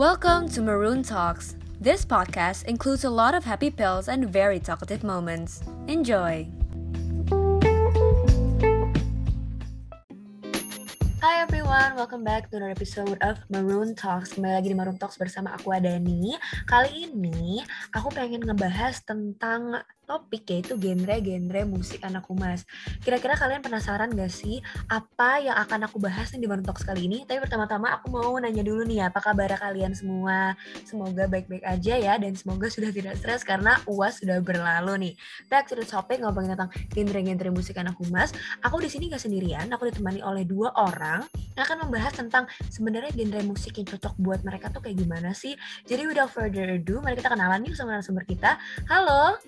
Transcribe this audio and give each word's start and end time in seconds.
Welcome 0.00 0.48
to 0.56 0.64
Maroon 0.64 1.04
Talks. 1.04 1.60
This 1.76 2.08
podcast 2.08 2.64
includes 2.64 3.04
a 3.04 3.12
lot 3.12 3.36
of 3.36 3.44
happy 3.44 3.68
pills 3.68 4.08
and 4.08 4.32
very 4.32 4.56
talkative 4.56 5.04
moments. 5.04 5.60
Enjoy. 5.92 6.48
Hi 11.20 11.44
everyone, 11.44 12.00
welcome 12.00 12.24
back 12.24 12.48
to 12.48 12.56
another 12.56 12.72
episode 12.72 13.20
of 13.20 13.44
Maroon 13.52 13.92
Talks. 13.92 14.32
Kembali 14.32 14.56
lagi 14.56 14.72
di 14.72 14.76
Maroon 14.80 14.96
Talks 14.96 15.20
bersama 15.20 15.52
aku 15.52 15.68
Adani. 15.68 16.32
Kali 16.64 17.12
ini 17.12 17.60
aku 17.92 18.08
pengen 18.08 18.40
ngebahas 18.40 19.04
tentang 19.04 19.84
topik 20.10 20.42
yaitu 20.50 20.74
genre-genre 20.74 21.62
musik 21.70 22.02
anak 22.02 22.26
humas. 22.26 22.66
Kira-kira 23.06 23.38
kalian 23.38 23.62
penasaran 23.62 24.10
gak 24.10 24.34
sih 24.34 24.58
apa 24.90 25.38
yang 25.38 25.54
akan 25.54 25.86
aku 25.86 26.02
bahas 26.02 26.34
nih 26.34 26.42
di 26.42 26.46
Maroon 26.50 26.66
Talks 26.66 26.82
kali 26.82 27.06
ini? 27.06 27.22
Tapi 27.22 27.38
pertama-tama 27.38 27.94
aku 27.94 28.10
mau 28.10 28.34
nanya 28.42 28.66
dulu 28.66 28.82
nih 28.82 29.06
apa 29.06 29.22
kabar 29.22 29.54
kalian 29.54 29.94
semua? 29.94 30.58
Semoga 30.82 31.30
baik-baik 31.30 31.62
aja 31.62 31.94
ya 31.94 32.18
dan 32.18 32.34
semoga 32.34 32.66
sudah 32.66 32.90
tidak 32.90 33.14
stres 33.22 33.46
karena 33.46 33.78
UAS 33.86 34.18
sudah 34.18 34.42
berlalu 34.42 35.08
nih. 35.08 35.14
Back 35.46 35.70
to 35.70 35.78
the 35.78 35.86
topic 35.86 36.18
ngomongin 36.18 36.58
tentang 36.58 36.74
genre-genre 36.90 37.50
musik 37.54 37.78
anak 37.78 37.94
humas. 38.02 38.34
Aku 38.66 38.82
di 38.82 38.90
sini 38.90 39.06
gak 39.06 39.22
sendirian, 39.22 39.70
aku 39.70 39.86
ditemani 39.94 40.26
oleh 40.26 40.42
dua 40.42 40.74
orang 40.74 41.22
yang 41.54 41.62
akan 41.62 41.86
membahas 41.86 42.18
tentang 42.18 42.50
sebenarnya 42.66 43.14
genre 43.14 43.46
musik 43.46 43.78
yang 43.78 43.86
cocok 43.86 44.14
buat 44.18 44.40
mereka 44.42 44.74
tuh 44.74 44.82
kayak 44.82 44.98
gimana 44.98 45.30
sih. 45.36 45.54
Jadi 45.86 46.08
without 46.10 46.32
further 46.32 46.80
ado, 46.80 46.98
mari 46.98 47.14
kita 47.14 47.30
kenalan 47.30 47.62
yuk 47.62 47.78
sama 47.78 47.94
narasumber 47.94 48.26
kita. 48.26 48.56
Halo. 48.88 49.38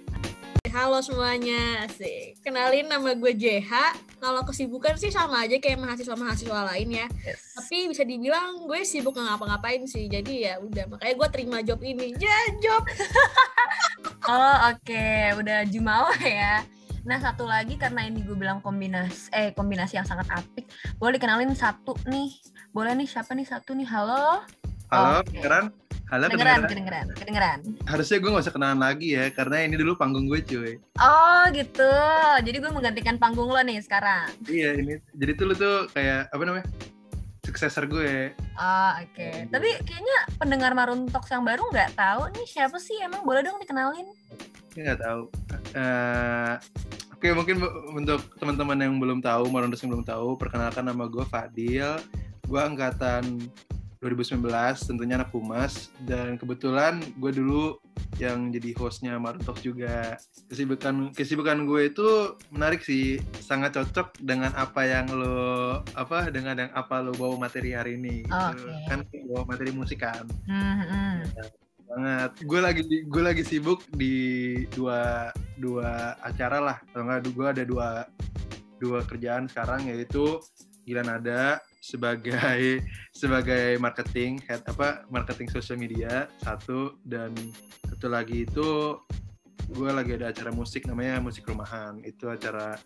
Halo 0.73 1.05
semuanya, 1.05 1.84
asik. 1.84 2.41
Kenalin 2.41 2.88
nama 2.88 3.12
gue 3.12 3.33
JH. 3.37 3.70
Kalau 4.16 4.41
kesibukan 4.48 4.97
sih 4.97 5.12
sama 5.12 5.45
aja 5.45 5.60
kayak 5.60 5.77
mahasiswa-mahasiswa 5.79 6.60
lain 6.73 6.88
ya. 6.97 7.06
Yes. 7.23 7.55
Tapi 7.55 7.93
bisa 7.93 8.02
dibilang 8.09 8.65
gue 8.65 8.80
sibuk 8.80 9.12
nggak 9.12 9.37
ngapa-ngapain 9.37 9.85
sih. 9.85 10.09
Jadi 10.09 10.49
ya 10.49 10.57
udah, 10.59 10.88
makanya 10.88 11.15
gue 11.15 11.29
terima 11.29 11.59
job 11.60 11.80
ini. 11.85 12.16
Ya, 12.16 12.37
job. 12.60 12.82
Oh 14.23 14.57
oke, 14.71 15.07
udah 15.43 15.66
jumawa 15.66 16.15
ya. 16.23 16.63
Nah 17.02 17.19
satu 17.19 17.43
lagi 17.43 17.74
karena 17.74 18.07
ini 18.07 18.23
gue 18.23 18.38
bilang 18.38 18.63
kombinasi 18.63 19.35
eh 19.35 19.51
kombinasi 19.51 19.98
yang 19.98 20.07
sangat 20.07 20.30
apik, 20.30 20.71
boleh 21.02 21.19
dikenalin 21.19 21.51
satu 21.59 21.98
nih. 22.07 22.30
Boleh 22.71 22.95
nih 22.95 23.10
siapa 23.10 23.35
nih 23.35 23.46
satu 23.46 23.74
nih? 23.74 23.87
Halo. 23.91 24.46
Halo, 24.93 25.24
Oke. 25.24 25.35
kedengeran? 25.35 25.74
Halo, 26.13 26.29
Kedengeran, 26.29 26.68
kedengeran? 26.68 26.68
kedengeran, 26.68 27.07
kedengeran. 27.16 27.59
Harusnya 27.88 28.21
gue 28.21 28.29
gak 28.29 28.45
usah 28.45 28.52
kenalan 28.52 28.80
lagi 28.85 29.16
ya, 29.16 29.32
karena 29.32 29.65
ini 29.65 29.80
dulu 29.80 29.96
panggung 29.96 30.29
gue 30.29 30.45
cuy. 30.45 30.77
Oh 31.01 31.43
gitu. 31.57 31.88
Jadi 32.45 32.57
gue 32.60 32.69
menggantikan 32.69 33.16
panggung 33.16 33.49
lo 33.49 33.57
nih 33.65 33.80
sekarang. 33.80 34.29
Iya, 34.45 34.77
ini. 34.77 35.01
Jadi 35.16 35.32
tuh 35.32 35.45
lu 35.49 35.54
tuh 35.57 35.88
kayak, 35.96 36.29
apa 36.29 36.43
namanya? 36.45 36.69
Suksesor 37.49 37.88
gue. 37.88 38.37
Oh 38.60 38.93
oke. 39.01 39.24
Iya. 39.24 39.49
Tapi 39.49 39.69
kayaknya 39.88 40.19
pendengar 40.37 40.77
Maroon 40.77 41.09
Talks 41.09 41.32
yang 41.32 41.49
baru 41.49 41.65
nggak 41.73 41.96
tahu 41.96 42.29
nih 42.37 42.45
siapa 42.45 42.76
sih 42.76 43.01
emang 43.01 43.24
boleh 43.24 43.41
dong 43.41 43.57
dikenalin? 43.57 44.13
Gak 44.76 45.01
tahu. 45.01 45.32
Eh, 45.73 46.54
Oke, 47.16 47.32
mungkin 47.32 47.57
bu- 47.57 47.73
untuk 47.95 48.21
teman-teman 48.37 48.76
yang 48.76 49.01
belum 49.01 49.24
tahu, 49.24 49.49
Marondos 49.49 49.80
yang 49.80 49.97
belum 49.97 50.04
tahu, 50.04 50.37
perkenalkan 50.37 50.85
nama 50.85 51.09
gue 51.09 51.24
Fadil. 51.24 51.97
Gue 52.45 52.60
angkatan 52.60 53.49
2019, 54.02 54.42
tentunya 54.82 55.14
anak 55.14 55.30
humas. 55.30 55.95
Dan 56.02 56.34
kebetulan 56.34 56.98
gue 57.22 57.30
dulu 57.30 57.78
yang 58.18 58.50
jadi 58.50 58.74
hostnya 58.74 59.14
Talks 59.46 59.62
juga. 59.62 60.18
Kesibukan 60.50 61.14
kesibukan 61.14 61.62
gue 61.64 61.95
itu 61.95 62.34
menarik 62.50 62.82
sih, 62.82 63.23
sangat 63.38 63.78
cocok 63.78 64.19
dengan 64.19 64.50
apa 64.58 64.82
yang 64.82 65.06
lo 65.14 65.80
apa 65.94 66.28
dengan 66.34 66.66
yang 66.66 66.70
apa 66.75 66.98
lo 66.98 67.14
bawa 67.14 67.47
materi 67.47 67.78
hari 67.78 67.94
ini. 67.94 68.26
gitu. 68.26 68.66
Oke. 68.66 68.91
Kan 68.91 68.98
bawa 69.30 69.42
materi 69.47 69.70
musik 69.70 70.03
kan 70.03 70.26
Hmm, 70.50 70.82
hmm. 70.82 71.16
banget. 71.86 72.30
Gue 72.42 72.60
lagi 72.60 72.82
gue 73.06 73.22
lagi 73.22 73.42
sibuk 73.46 73.86
di 73.94 74.14
dua 74.74 75.30
dua 75.62 76.18
acara 76.26 76.58
lah. 76.58 76.78
Kalau 76.91 77.06
nggak 77.06 77.30
gue 77.30 77.46
ada 77.46 77.62
dua 77.62 77.88
dua 78.82 79.06
kerjaan 79.06 79.46
sekarang 79.46 79.86
yaitu 79.86 80.42
Gila 80.82 81.03
Nada 81.06 81.62
sebagai 81.82 82.82
sebagai 83.20 83.76
marketing 83.78 84.43
head 84.47 84.62
apa 84.66 85.06
marketing 85.10 85.50
sosial 85.50 85.78
media 85.78 86.31
satu. 86.43 86.98
Dan 87.03 87.34
satu 87.87 88.06
lagi 88.10 88.47
itu 88.47 88.98
gue 89.72 89.91
lagi 89.91 90.19
ada 90.19 90.34
acara 90.34 90.50
musik 90.54 90.87
namanya 90.87 91.22
musik 91.22 91.47
rumahan. 91.47 92.03
Itu 92.03 92.31
acara 92.31 92.78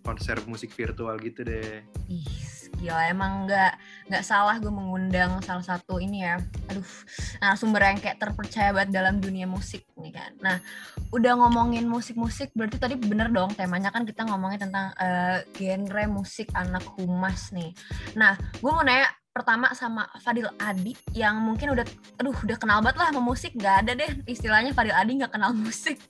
konser 0.00 0.40
musik 0.48 0.72
virtual 0.72 1.16
gitu 1.20 1.44
deh. 1.44 1.84
Ih, 2.08 2.26
gila 2.80 3.12
emang 3.12 3.44
nggak 3.44 3.72
nggak 4.08 4.24
salah 4.24 4.56
gue 4.56 4.72
mengundang 4.72 5.38
salah 5.44 5.62
satu 5.62 6.00
ini 6.00 6.24
ya. 6.24 6.40
Aduh, 6.72 6.90
narasumber 7.38 7.84
yang 7.84 8.00
kayak 8.00 8.18
terpercaya 8.18 8.72
banget 8.72 8.90
dalam 8.96 9.20
dunia 9.20 9.44
musik 9.44 9.84
nih 10.00 10.16
kan. 10.16 10.32
Nah, 10.40 10.56
udah 11.12 11.36
ngomongin 11.36 11.84
musik-musik, 11.84 12.50
berarti 12.56 12.80
tadi 12.80 12.94
bener 12.96 13.28
dong 13.28 13.52
temanya 13.52 13.92
kan 13.92 14.08
kita 14.08 14.24
ngomongin 14.24 14.66
tentang 14.66 14.96
eh, 14.96 15.44
genre 15.52 16.04
musik 16.08 16.48
anak 16.56 16.82
humas 16.96 17.52
nih. 17.52 17.70
Nah, 18.16 18.34
gue 18.34 18.70
mau 18.72 18.82
nanya 18.82 19.12
pertama 19.30 19.70
sama 19.78 20.10
Fadil 20.18 20.50
Adi 20.58 20.90
yang 21.14 21.38
mungkin 21.38 21.70
udah 21.70 21.86
aduh 22.18 22.34
udah 22.34 22.58
kenal 22.58 22.82
banget 22.82 22.98
lah 22.98 23.08
sama 23.14 23.22
musik 23.22 23.54
nggak 23.54 23.76
ada 23.86 23.92
deh 23.94 24.10
istilahnya 24.26 24.74
Fadil 24.74 24.90
Adi 24.90 25.22
nggak 25.22 25.30
kenal 25.30 25.54
musik 25.64 26.02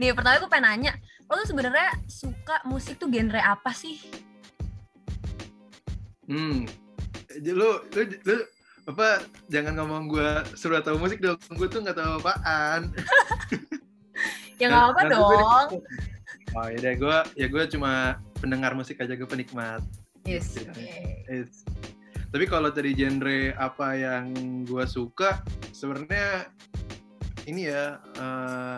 nih 0.00 0.16
pertama 0.16 0.40
gue 0.40 0.48
pengen 0.48 0.88
nanya 0.88 0.92
lo 1.28 1.36
tuh 1.44 1.52
sebenarnya 1.52 1.92
suka 2.08 2.64
musik 2.64 2.96
tuh 2.96 3.12
genre 3.12 3.44
apa 3.44 3.76
sih 3.76 4.00
Hmm, 6.24 6.64
lu, 7.38 7.52
lu, 7.82 8.02
lu 8.22 8.36
apa 8.82 9.22
jangan 9.46 9.78
ngomong 9.78 10.06
gue 10.06 10.28
suruh 10.52 10.78
tahu 10.78 10.98
musik 10.98 11.18
dong, 11.18 11.38
gue 11.50 11.66
tuh 11.66 11.80
nggak 11.80 11.94
tahu 11.94 12.18
apaan. 12.18 12.90
ya 14.60 14.66
nggak 14.68 14.86
apa 14.88 15.00
Nanti 15.02 15.14
gue 15.14 15.36
dong 15.36 15.68
Oh 16.52 16.66
ya 16.68 16.78
deh, 16.78 16.94
gue 16.94 17.16
ya 17.34 17.46
gue 17.46 17.62
cuma 17.68 17.92
pendengar 18.36 18.72
musik 18.72 18.98
aja, 18.98 19.12
gue 19.12 19.24
penikmat. 19.24 19.80
yes 20.22 20.54
Gitu. 20.54 20.68
oke. 20.68 20.86
It's- 21.26 21.64
Tapi 22.28 22.44
kalau 22.46 22.68
tadi 22.68 22.92
genre 22.92 23.52
apa 23.54 23.92
yang 23.92 24.32
gue 24.62 24.84
suka, 24.84 25.40
sebenarnya 25.70 26.48
ini 27.44 27.66
ya 27.66 27.96
eh, 28.14 28.76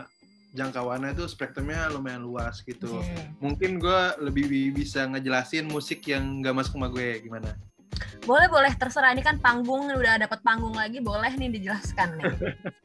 jangkauannya 0.54 1.12
itu 1.12 1.26
spektrumnya 1.26 1.90
lumayan 1.90 2.22
luas 2.22 2.62
gitu. 2.62 3.02
Oke. 3.02 3.34
Mungkin 3.42 3.82
gue 3.82 4.00
lebih 4.22 4.44
bi- 4.46 4.72
bisa 4.72 5.04
ngejelasin 5.10 5.66
musik 5.66 6.06
yang 6.06 6.40
nggak 6.40 6.54
masuk 6.54 6.78
sama 6.78 6.88
gue 6.88 7.20
gimana. 7.20 7.52
boleh 8.26 8.48
boleh 8.48 8.72
terserah 8.74 9.12
ini 9.12 9.20
kan 9.20 9.36
panggung 9.38 9.86
udah 9.86 10.16
dapat 10.16 10.40
panggung 10.40 10.72
lagi 10.74 10.98
boleh 10.98 11.28
nih 11.36 11.46
dijelaskan 11.60 12.18
nih 12.18 12.32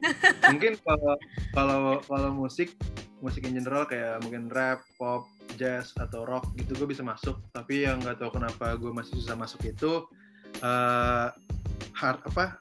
mungkin 0.52 0.76
kalau 0.84 1.14
kalau 1.50 1.82
kalau 2.04 2.30
musik 2.36 2.76
musik 3.24 3.44
in 3.48 3.56
general 3.56 3.84
kayak 3.84 4.20
mungkin 4.24 4.48
rap, 4.48 4.84
pop, 4.96 5.28
jazz 5.60 5.92
atau 5.96 6.24
rock 6.24 6.56
gitu 6.56 6.72
gue 6.76 6.88
bisa 6.88 7.04
masuk. 7.04 7.36
Tapi 7.52 7.84
yang 7.84 8.00
nggak 8.00 8.16
tahu 8.20 8.32
kenapa 8.40 8.74
gue 8.80 8.90
masih 8.90 9.16
susah 9.20 9.36
masuk 9.36 9.60
itu 9.68 10.08
eh 10.60 11.26
hard 11.94 12.20
apa 12.26 12.58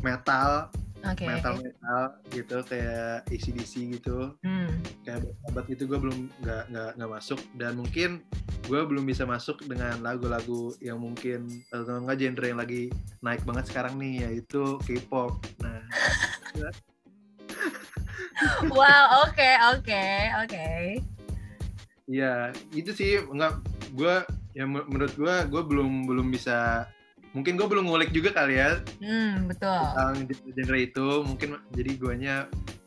metal, 0.00 0.72
oke 1.02 1.22
metal 1.22 1.54
metal 1.58 2.02
gitu 2.30 2.56
kayak 2.64 3.26
ACDC 3.26 3.72
gitu, 3.92 4.32
Hmm. 4.40 4.70
kayak 5.02 5.26
obat 5.46 5.66
gitu 5.66 5.84
gue 5.84 5.98
belum 5.98 6.30
nggak 6.40 6.62
nggak 6.70 6.90
nggak 6.96 7.10
masuk 7.10 7.38
dan 7.54 7.74
mungkin 7.74 8.22
gue 8.64 8.80
belum 8.80 9.02
bisa 9.02 9.22
masuk 9.22 9.58
dengan 9.66 9.98
lagu-lagu 10.00 10.72
yang 10.78 10.96
mungkin 10.96 11.50
atau 11.68 11.98
enggak 11.98 12.16
genre 12.16 12.46
yang 12.46 12.56
lagi 12.56 12.82
naik 13.18 13.42
banget 13.42 13.66
sekarang 13.66 13.98
nih 13.98 14.22
yaitu 14.22 14.78
K-pop. 14.86 15.42
Nah, 15.58 15.82
wow 18.70 19.26
oke 19.26 19.50
oke 19.74 20.04
oke 20.42 20.66
Iya, 22.02 22.50
itu 22.74 22.90
sih 22.92 23.22
enggak 23.22 23.62
gue 23.94 24.14
ya 24.52 24.66
men- 24.66 24.84
menurut 24.90 25.14
gue 25.14 25.34
gue 25.48 25.62
belum 25.64 26.04
belum 26.04 26.28
bisa 26.28 26.84
mungkin 27.32 27.56
gue 27.56 27.64
belum 27.64 27.88
ngulik 27.88 28.12
juga 28.12 28.30
kali 28.32 28.60
ya 28.60 28.80
hmm 29.00 29.48
betul 29.48 29.72
tentang 29.72 30.14
genre- 30.28 30.52
genre 30.52 30.78
itu 30.78 31.06
mungkin 31.24 31.48
jadi 31.72 31.90
guanya 31.96 32.36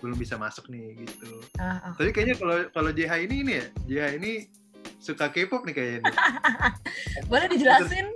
belum 0.06 0.22
bisa 0.22 0.38
masuk 0.38 0.70
nih 0.70 1.02
gitu. 1.02 1.42
Ah, 1.58 1.82
oke. 1.90 1.98
Tapi 1.98 2.10
kayaknya 2.14 2.36
kalau 2.38 2.58
kalau 2.70 2.90
JH 2.94 3.26
ini 3.26 3.36
ini 3.42 3.52
ya, 3.58 3.66
JH 3.90 4.06
ini 4.22 4.32
suka 5.02 5.34
K-pop 5.34 5.66
nih 5.66 5.74
kayaknya. 5.74 6.00
nih. 6.06 6.14
boleh 7.32 7.48
dijelasin 7.50 8.08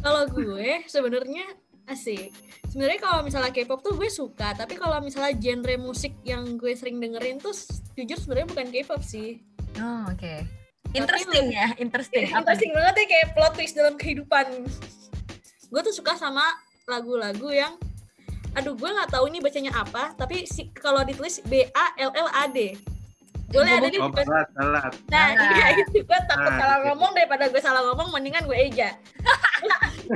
Kalau 0.00 0.24
gue 0.32 0.84
sebenarnya 0.88 1.44
asik. 1.92 2.32
Sebenarnya 2.72 3.04
kalau 3.04 3.20
misalnya 3.20 3.52
K-pop 3.52 3.84
tuh 3.84 3.92
gue 4.00 4.08
suka, 4.08 4.56
tapi 4.56 4.80
kalau 4.80 4.96
misalnya 5.04 5.36
genre 5.36 5.76
musik 5.76 6.16
yang 6.24 6.56
gue 6.56 6.72
sering 6.72 6.96
dengerin 6.96 7.36
tuh 7.36 7.52
jujur 7.92 8.16
sebenarnya 8.16 8.48
bukan 8.48 8.66
K-pop 8.72 9.04
sih. 9.04 9.44
oh, 9.76 10.08
oke 10.08 10.64
interesting 10.94 11.50
ya 11.50 11.74
interesting 11.82 12.30
apa 12.30 12.54
Interesting 12.54 12.70
banget 12.70 12.94
ya 13.02 13.06
kayak 13.10 13.26
plot 13.34 13.52
twist 13.58 13.74
dalam 13.74 13.94
kehidupan. 13.98 14.46
Gue 15.66 15.80
tuh 15.80 15.92
suka 15.92 16.14
sama 16.14 16.44
lagu-lagu 16.84 17.48
yang 17.48 17.74
aduh 18.52 18.72
gue 18.72 18.86
nggak 18.86 19.10
tahu 19.10 19.26
ini 19.26 19.38
bacanya 19.38 19.74
apa, 19.74 20.14
tapi 20.14 20.44
si, 20.44 20.70
kalau 20.70 21.02
ditulis 21.02 21.42
B 21.42 21.66
A 21.68 21.86
L 21.98 22.10
L 22.10 22.28
A 22.30 22.46
D. 22.46 22.78
Boleh 23.46 23.70
ada 23.72 23.86
di 23.86 23.98
Oh. 23.98 24.10
Nah, 24.10 24.86
Nah. 25.06 25.26
iya 25.52 25.66
itu 25.76 26.00
gue 26.00 26.18
takut 26.24 26.48
Nah, 26.48 26.58
salah 26.58 26.76
oke. 26.76 26.86
ngomong 26.88 27.10
daripada 27.12 27.44
gue 27.46 27.60
salah 27.60 27.82
ngomong 27.84 28.10
mendingan 28.10 28.42
gue 28.44 28.58
eja. 28.60 28.94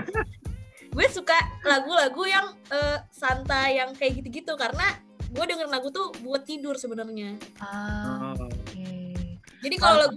gue 0.91 1.07
suka 1.09 1.35
lagu-lagu 1.63 2.23
yang 2.25 2.47
eh, 2.69 2.99
santai 3.09 3.79
yang 3.79 3.95
kayak 3.95 4.19
gitu-gitu 4.19 4.55
karena 4.55 4.99
gue 5.29 5.45
denger 5.45 5.69
lagu 5.69 5.89
tuh 5.89 6.11
buat 6.21 6.43
tidur 6.43 6.75
sebenarnya 6.75 7.37
Ah, 7.59 8.35
Oh. 8.35 8.43
oke. 8.43 8.89
jadi 9.61 9.77
kalau 9.77 9.97
lagu 10.01 10.17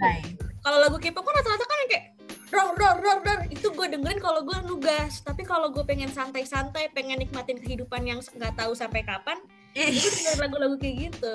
kalau 0.61 0.77
lagu 0.79 0.97
K-pop 0.97 1.21
kan 1.21 1.33
rata-rata 1.35 1.61
kan 1.63 1.77
yang 1.79 1.89
kayak 1.91 2.05
ror 2.51 2.75
ror 2.75 2.98
ror 3.00 3.19
ror. 3.24 3.39
Itu 3.48 3.71
gue 3.71 3.88
dengerin 3.88 4.19
kalau 4.19 4.44
gue 4.44 4.57
nugas. 4.68 5.24
Tapi 5.24 5.48
kalau 5.48 5.71
gue 5.71 5.81
pengen 5.88 6.12
santai-santai 6.12 6.92
pengen 6.92 7.24
nikmatin 7.24 7.57
kehidupan 7.57 8.03
yang 8.03 8.19
nggak 8.19 8.53
tahu 8.59 8.75
sampai 8.75 9.01
kapan 9.07 9.39
gue 9.71 9.88
Ih, 9.88 10.03
dengerin 10.03 10.39
lagu-lagu 10.44 10.75
kayak 10.75 10.95
gitu. 11.12 11.33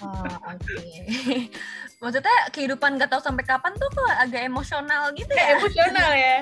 Oh, 0.00 0.36
oke. 0.48 0.76
Maksudnya 2.00 2.36
kehidupan 2.52 3.00
gak 3.00 3.12
tahu 3.12 3.20
sampai 3.24 3.44
kapan 3.44 3.72
tuh 3.76 3.88
kok 3.92 4.12
agak 4.16 4.44
emosional 4.44 5.12
gitu 5.16 5.32
ya? 5.32 5.56
emosional 5.56 6.10
ya. 6.12 6.36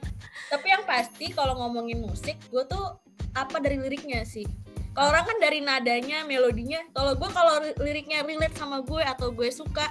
Tapi 0.54 0.66
yang 0.66 0.82
pasti 0.86 1.30
kalau 1.30 1.54
ngomongin 1.58 2.02
musik 2.02 2.38
gue 2.50 2.62
tuh 2.66 2.98
apa 3.34 3.62
dari 3.62 3.78
liriknya 3.78 4.26
sih? 4.26 4.46
Kalau 4.90 5.14
orang 5.14 5.22
kan 5.22 5.38
dari 5.38 5.62
nadanya 5.62 6.26
melodinya. 6.26 6.82
Kalau 6.90 7.14
gue 7.14 7.30
kalau 7.30 7.62
ri- 7.62 7.78
liriknya 7.78 8.26
relate 8.26 8.58
sama 8.58 8.82
gue 8.82 9.02
atau 9.02 9.30
gue 9.30 9.50
suka 9.54 9.86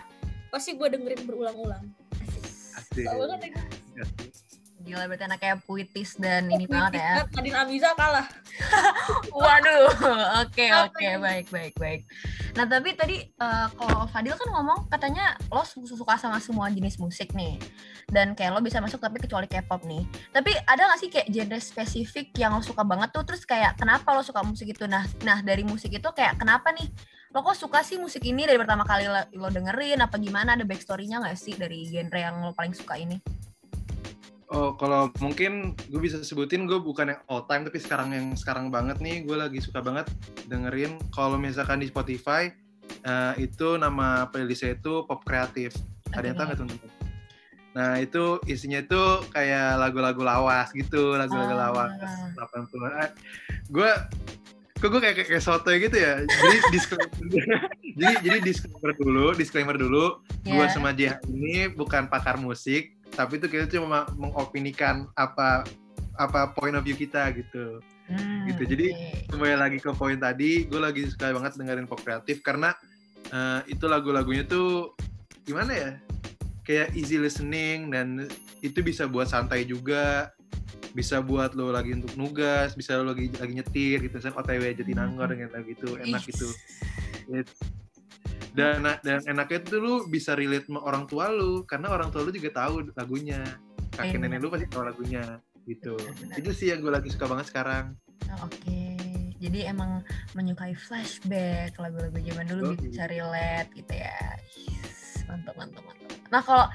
pasti 0.51 0.75
gue 0.75 0.87
dengerin 0.91 1.23
berulang-ulang 1.23 1.87
asik 3.01 3.19
banget 3.19 3.39
ya. 3.39 3.53
Asik. 4.03 4.31
Gila 4.79 5.11
berarti 5.11 5.27
anaknya 5.27 5.59
puitis 5.67 6.15
dan 6.15 6.47
ini 6.47 6.63
banget 6.63 7.03
ya. 7.03 7.27
Nadine 7.35 7.59
Amiza 7.59 7.91
kalah 7.99 8.23
Waduh, 9.35 9.91
oke 10.39 10.65
Apa 10.65 10.87
oke 10.87 11.03
ini? 11.03 11.19
baik 11.19 11.45
baik 11.51 11.73
baik. 11.75 12.01
Nah 12.55 12.63
tapi 12.63 12.95
tadi 12.95 13.27
eh, 13.27 13.67
kalau 13.75 14.07
Fadil 14.07 14.39
kan 14.39 14.49
ngomong 14.49 14.87
katanya 14.87 15.35
lo 15.51 15.67
su- 15.67 15.83
suka 15.83 16.15
sama 16.15 16.39
semua 16.39 16.71
jenis 16.71 16.95
musik 16.95 17.35
nih, 17.35 17.59
dan 18.07 18.31
kayak 18.33 18.55
lo 18.55 18.63
bisa 18.63 18.79
masuk 18.79 19.03
tapi 19.03 19.19
kecuali 19.19 19.51
K-pop 19.51 19.83
nih. 19.83 20.03
Tapi 20.31 20.51
ada 20.63 20.95
gak 20.95 20.99
sih 20.99 21.09
kayak 21.11 21.27
genre 21.27 21.59
spesifik 21.59 22.31
yang 22.39 22.55
lo 22.55 22.63
suka 22.63 22.81
banget 22.81 23.11
tuh? 23.11 23.27
Terus 23.27 23.43
kayak 23.43 23.75
kenapa 23.75 24.15
lo 24.15 24.23
suka 24.23 24.41
musik 24.47 24.71
itu? 24.71 24.87
Nah, 24.87 25.03
nah 25.27 25.43
dari 25.43 25.67
musik 25.67 25.91
itu 25.91 26.09
kayak 26.15 26.39
kenapa 26.39 26.71
nih? 26.71 26.87
Lo 27.29 27.45
kok 27.45 27.53
suka 27.53 27.85
sih 27.85 28.01
musik 28.01 28.25
ini 28.25 28.49
dari 28.49 28.57
pertama 28.57 28.81
kali 28.81 29.05
lo, 29.05 29.21
lo 29.37 29.53
dengerin? 29.53 30.01
Apa 30.01 30.17
gimana? 30.17 30.57
Ada 30.57 30.65
backstory-nya 30.65 31.21
gak 31.21 31.37
sih 31.37 31.53
dari 31.53 31.85
genre 31.85 32.17
yang 32.17 32.41
lo 32.41 32.57
paling 32.57 32.73
suka 32.73 32.97
ini? 32.97 33.21
Oh, 34.49 34.73
kalau 34.73 35.13
mungkin 35.21 35.77
gue 35.93 36.01
bisa 36.01 36.17
sebutin 36.25 36.65
gue 36.65 36.81
bukan 36.81 37.13
yang 37.13 37.21
all 37.29 37.45
time 37.45 37.69
tapi 37.69 37.77
sekarang 37.77 38.09
yang 38.17 38.33
sekarang 38.33 38.73
banget 38.73 38.97
nih 38.97 39.21
gue 39.21 39.37
lagi 39.37 39.61
suka 39.61 39.77
banget 39.77 40.09
dengerin 40.49 40.97
kalau 41.13 41.37
misalkan 41.37 41.77
di 41.77 41.85
Spotify 41.85 42.49
eh, 43.05 43.33
itu 43.37 43.77
nama 43.77 44.25
playlistnya 44.25 44.73
itu 44.73 45.05
pop 45.05 45.21
kreatif. 45.21 45.77
Ada 46.17 46.33
yang 46.33 46.35
tahu 46.35 46.45
nggak 46.49 46.59
teman-teman? 46.65 46.91
Nah 47.77 48.01
itu 48.01 48.41
isinya 48.49 48.81
itu 48.81 48.97
kayak 49.29 49.77
lagu-lagu 49.77 50.25
lawas 50.25 50.73
gitu, 50.73 51.13
lagu-lagu 51.13 51.53
Ah. 51.53 51.69
lawas 51.69 51.91
80-an. 52.33 52.91
Ah, 52.97 53.09
Gue 53.69 53.91
kok 54.79 54.87
gue 54.87 55.01
kayak 55.03 55.15
kayak 55.27 55.43
soto 55.43 55.69
gitu 55.69 55.91
ya. 55.93 56.23
Jadi 56.23 56.57
disclaimer, 56.71 57.11
jadi 57.99 58.15
jadi 58.23 58.39
disclaimer 58.39 58.91
dulu, 58.95 59.27
disclaimer 59.35 59.75
dulu. 59.75 60.05
Gue 60.47 60.65
Ya. 60.65 60.71
sama 60.71 60.95
JH 60.95 61.19
ini 61.27 61.67
bukan 61.67 62.07
pakar 62.07 62.39
musik, 62.39 62.95
tapi 63.11 63.37
itu 63.37 63.51
kita 63.51 63.67
cuma 63.69 64.07
mengopinikan 64.15 65.11
apa 65.13 65.67
apa 66.15 66.51
point 66.55 66.75
of 66.75 66.83
view 66.83 66.95
kita 66.95 67.27
gitu. 67.35 67.83
Hmm, 68.09 68.49
gitu. 68.49 68.65
Jadi, 68.65 68.87
oke. 68.89 69.35
Kembali 69.35 69.55
lagi 69.55 69.77
ke 69.77 69.91
poin 69.93 70.17
tadi, 70.17 70.65
gue 70.65 70.81
lagi 70.81 71.05
suka 71.05 71.29
banget 71.29 71.59
dengerin 71.59 71.85
pop 71.85 72.01
kreatif 72.01 72.41
karena 72.41 72.73
eh, 73.29 73.61
itu 73.69 73.85
lagu-lagunya 73.85 74.47
tuh 74.47 74.95
gimana 75.43 75.71
ya? 75.75 75.91
Kayak 76.63 76.95
easy 76.95 77.19
listening 77.19 77.91
dan 77.91 78.25
itu 78.61 78.79
bisa 78.81 79.05
buat 79.05 79.27
santai 79.27 79.63
juga, 79.63 80.31
bisa 80.91 81.19
buat 81.19 81.53
lo 81.53 81.69
lagi 81.69 81.93
untuk 81.93 82.13
nugas, 82.15 82.73
bisa 82.73 82.97
lo 82.97 83.11
lagi 83.11 83.29
lagi 83.31 83.53
nyetir 83.53 84.01
gitu, 84.01 84.15
misalnya 84.15 84.37
OTW 84.37 84.63
Jatinangor 84.75 85.25
Hmm. 85.25 85.33
dengan 85.33 85.49
lagu 85.53 85.69
itu 85.69 85.89
enak 85.95 86.21
gitu. 86.25 86.47
It- 87.31 87.53
dan 88.49 88.81
dan 89.05 89.21
enaknya 89.23 89.61
tuh 89.61 89.77
lu 89.77 89.93
bisa 90.05 90.33
relate 90.33 90.65
sama 90.65 90.81
orang 90.81 91.05
tua 91.05 91.29
lu 91.29 91.63
karena 91.63 91.93
orang 91.93 92.09
tua 92.09 92.25
lu 92.25 92.33
juga 92.33 92.49
tahu 92.51 92.89
lagunya 92.91 93.45
kakek 93.91 94.17
Iya. 94.17 94.25
nenek 94.25 94.39
lu 94.41 94.49
pasti 94.49 94.65
tahu 94.65 94.83
lagunya 94.83 95.23
gitu 95.63 95.93
Benar. 95.95 96.33
itu 96.35 96.49
sih 96.51 96.67
yang 96.73 96.81
gue 96.81 96.89
lagi 96.89 97.07
suka 97.07 97.29
banget 97.29 97.45
sekarang 97.47 97.93
Oh, 98.27 98.45
Oke, 98.45 98.97
jadi 99.37 99.69
emang 99.69 100.01
menyukai 100.33 100.73
flashback 100.73 101.77
lagu-lagu 101.77 102.17
zaman 102.19 102.45
dulu 102.45 102.73
Oke. 102.73 102.89
bisa 102.89 103.05
relate 103.05 103.69
gitu 103.73 103.93
ya. 103.95 104.17
Yes, 104.59 105.23
mantap, 105.25 105.53
mantap, 105.55 105.81
mantap. 105.83 106.09
Nah 106.27 106.41
kalau 106.41 106.65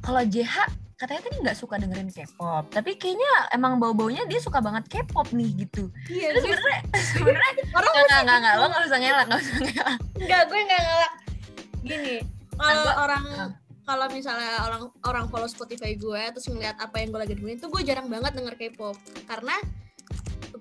kalau 0.00 0.22
JH 0.22 0.68
katanya 1.02 1.22
tadi 1.26 1.36
nggak 1.42 1.58
suka 1.58 1.82
dengerin 1.82 2.14
K-pop, 2.14 2.70
tapi 2.70 2.94
kayaknya 2.94 3.50
emang 3.50 3.82
bau-baunya 3.82 4.22
dia 4.30 4.38
suka 4.38 4.62
banget 4.62 4.86
K-pop 4.86 5.34
nih 5.34 5.66
gitu. 5.66 5.90
iya 6.06 6.30
Terus 6.30 6.46
gue 6.46 6.54
sebenarnya 6.54 6.82
sebenarnya 7.18 7.52
orang 7.74 7.90
nggak 7.90 8.06
nggak 8.06 8.22
nggak 8.22 8.38
nggak 8.38 8.54
lo 8.54 8.64
nggak 8.70 8.82
usah 8.86 8.98
ngelak 9.02 9.26
nggak 9.26 9.40
usah 9.42 9.56
ngelak. 9.58 9.98
enggak 10.22 10.42
gue 10.46 10.60
enggak 10.62 10.82
ngelak 10.86 11.12
gini 11.82 12.16
kalau 12.54 12.92
orang 13.02 13.24
ah. 13.34 13.50
kalau 13.82 14.06
misalnya 14.14 14.50
orang 14.62 14.82
orang 15.02 15.24
follow 15.26 15.50
Spotify 15.50 15.98
gue 15.98 16.22
terus 16.30 16.46
ngeliat 16.46 16.78
apa 16.78 17.02
yang 17.02 17.10
gue 17.10 17.20
lagi 17.26 17.34
dengerin 17.34 17.58
tuh 17.58 17.70
gue 17.74 17.82
jarang 17.82 18.06
banget 18.06 18.32
denger 18.38 18.54
K-pop 18.54 18.94
karena 19.26 19.58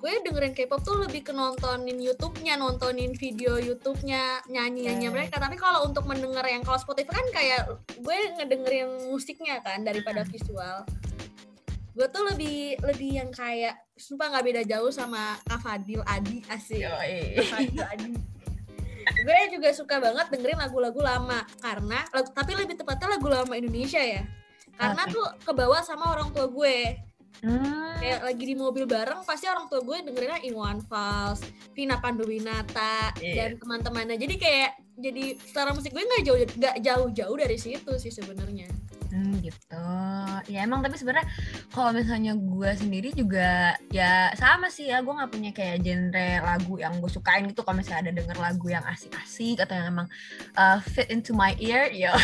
gue 0.02 0.12
dengerin 0.26 0.58
K-pop 0.58 0.82
tuh 0.82 0.98
lebih 0.98 1.22
ke 1.22 1.30
nontonin 1.30 2.02
YouTube-nya, 2.02 2.58
nontonin 2.58 3.14
video 3.14 3.62
YouTube-nya, 3.62 4.50
nyanyi-nyanyi 4.50 5.08
Yes. 5.08 5.14
mereka. 5.14 5.38
Tapi 5.38 5.56
kalau 5.62 5.86
untuk 5.86 6.10
mendengar 6.10 6.42
yang 6.50 6.66
kalau 6.66 6.82
Spotify 6.82 7.22
kan 7.22 7.28
kayak 7.30 7.62
gue 8.02 8.18
ngedengerin 8.42 9.14
musiknya 9.14 9.62
kan 9.62 9.86
daripada 9.86 10.26
visual. 10.26 10.90
Gue 11.94 12.08
tuh 12.10 12.24
lebih 12.34 12.82
lebih 12.82 13.22
yang 13.22 13.30
kayak 13.30 13.78
sumpah 13.94 14.34
nggak 14.34 14.46
beda 14.50 14.62
jauh 14.66 14.90
sama 14.90 15.38
Kak 15.46 15.62
Fadil 15.62 16.02
Adi 16.10 16.42
asik. 16.50 16.82
Fadil 17.54 17.86
Adi. 17.86 18.14
gue 19.02 19.40
juga 19.58 19.70
suka 19.74 19.98
banget 19.98 20.30
dengerin 20.30 20.62
lagu-lagu 20.62 21.02
lama 21.02 21.42
karena 21.58 22.06
tapi 22.38 22.54
lebih 22.54 22.78
tepatnya 22.78 23.18
lagu 23.18 23.28
lama 23.34 23.54
Indonesia 23.58 23.98
ya 23.98 24.22
karena 24.78 25.10
tuh 25.10 25.26
kebawa 25.42 25.82
sama 25.82 26.14
orang 26.14 26.30
tua 26.30 26.46
gue 26.50 27.02
Hmm, 27.42 27.98
kayak 27.98 28.22
lagi 28.22 28.44
di 28.44 28.54
mobil 28.54 28.86
bareng 28.86 29.26
pasti 29.26 29.50
orang 29.50 29.66
tua 29.66 29.82
gue 29.82 29.98
dengerinnya 30.06 30.44
Iwan 30.46 30.84
Fals, 30.86 31.42
Vina 31.74 31.98
Panduwinata 31.98 33.16
Iya. 33.18 33.34
dan 33.34 33.50
teman-temannya. 33.58 34.20
Jadi 34.20 34.36
kayak 34.38 34.72
jadi 35.00 35.40
secara 35.42 35.74
musik 35.74 35.96
gue 35.96 36.04
nggak 36.06 36.24
jauh 36.28 36.38
nggak 36.38 36.76
jauh-jauh 36.86 37.36
dari 37.40 37.58
situ 37.58 37.92
sih 37.98 38.14
sebenarnya 38.14 38.70
Hmm, 39.12 39.44
gitu. 39.44 39.88
Ya 40.48 40.64
emang 40.64 40.80
tapi 40.80 40.96
sebenarnya 40.96 41.28
kalau 41.76 41.92
misalnya 41.92 42.32
gue 42.32 42.72
sendiri 42.80 43.12
juga 43.12 43.76
ya 43.92 44.32
sama 44.40 44.72
sih 44.72 44.88
ya 44.88 45.04
gue 45.04 45.12
nggak 45.12 45.32
punya 45.36 45.52
kayak 45.52 45.84
genre 45.84 46.30
lagu 46.48 46.74
yang 46.80 46.96
gue 47.04 47.12
sukain 47.12 47.44
gitu. 47.52 47.60
Kalau 47.68 47.76
misalnya 47.76 48.08
ada 48.08 48.14
denger 48.24 48.38
lagu 48.40 48.72
yang 48.72 48.84
asik-asik 48.88 49.60
atau 49.60 49.76
yang 49.76 49.92
emang 49.92 50.08
uh, 50.56 50.80
fit 50.80 51.12
into 51.12 51.36
my 51.36 51.52
ear 51.60 51.92
ya 51.92 52.16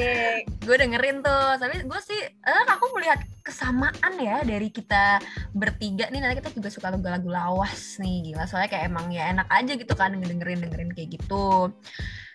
gue 0.66 0.76
dengerin 0.76 1.22
tuh. 1.22 1.48
Tapi 1.62 1.86
gue 1.86 2.00
sih 2.02 2.20
eh, 2.26 2.64
aku 2.66 2.90
melihat 2.98 3.22
kesamaan 3.46 4.14
ya 4.18 4.42
dari 4.42 4.74
kita 4.74 5.22
bertiga 5.54 6.10
nih. 6.10 6.18
Nanti 6.18 6.42
kita 6.42 6.50
juga 6.50 6.68
suka 6.74 6.90
lagu-lagu 6.90 7.30
lawas 7.30 8.02
nih 8.02 8.34
gila. 8.34 8.50
Soalnya 8.50 8.74
kayak 8.74 8.90
emang 8.90 9.06
ya 9.14 9.30
enak 9.30 9.46
aja 9.54 9.72
gitu 9.78 9.94
kan 9.94 10.18
dengerin 10.18 10.66
dengerin 10.66 10.90
kayak 10.90 11.14
gitu 11.14 11.70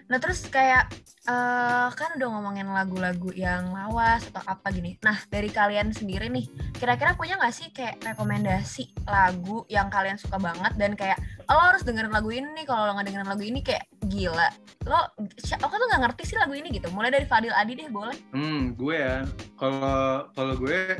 nah 0.10 0.18
terus 0.18 0.42
kayak 0.46 0.89
eh 1.24 1.88
kan 1.94 2.18
udah 2.18 2.28
ngomongin 2.34 2.66
lagu-lagu 2.66 3.30
yang 3.32 3.70
lawas 3.70 4.25
atau 4.34 4.42
apa 4.42 4.74
gini 4.74 4.98
nah 5.00 5.13
dari 5.30 5.46
kalian 5.48 5.94
sendiri 5.94 6.25
nih 6.28 6.50
kira-kira 6.74 7.13
punya 7.13 7.38
nggak 7.38 7.54
sih 7.54 7.70
kayak 7.70 8.01
rekomendasi 8.01 8.89
lagu 9.06 9.70
yang 9.70 9.94
kalian 9.94 10.18
suka 10.18 10.42
banget 10.42 10.74
dan 10.82 10.98
kayak 10.98 11.22
oh, 11.46 11.54
lo 11.54 11.70
harus 11.70 11.86
dengerin 11.86 12.10
lagu 12.10 12.34
ini 12.34 12.50
nih 12.58 12.66
kalau 12.66 12.89
lo 12.89 12.98
nggak 12.98 13.06
dengerin 13.06 13.30
lagu 13.30 13.44
ini 13.46 13.62
kayak 13.62 13.86
gila 14.10 14.50
lo 14.89 15.00
si- 15.38 15.54
aku 15.54 15.78
tuh 15.78 15.86
nggak 15.86 16.01
ngerti 16.10 16.24
sih 16.25 16.38
lagu 16.42 16.58
ini 16.58 16.74
gitu 16.74 16.89
mulai 16.89 17.13
dari 17.13 17.30
Fadil 17.30 17.54
Adi 17.54 17.78
deh 17.78 17.88
boleh 17.88 18.18
Hmm, 18.34 18.74
gue 18.74 18.96
ya. 18.98 19.22
Kalau 19.54 20.25
kalau 20.34 20.54
gue 20.56 20.98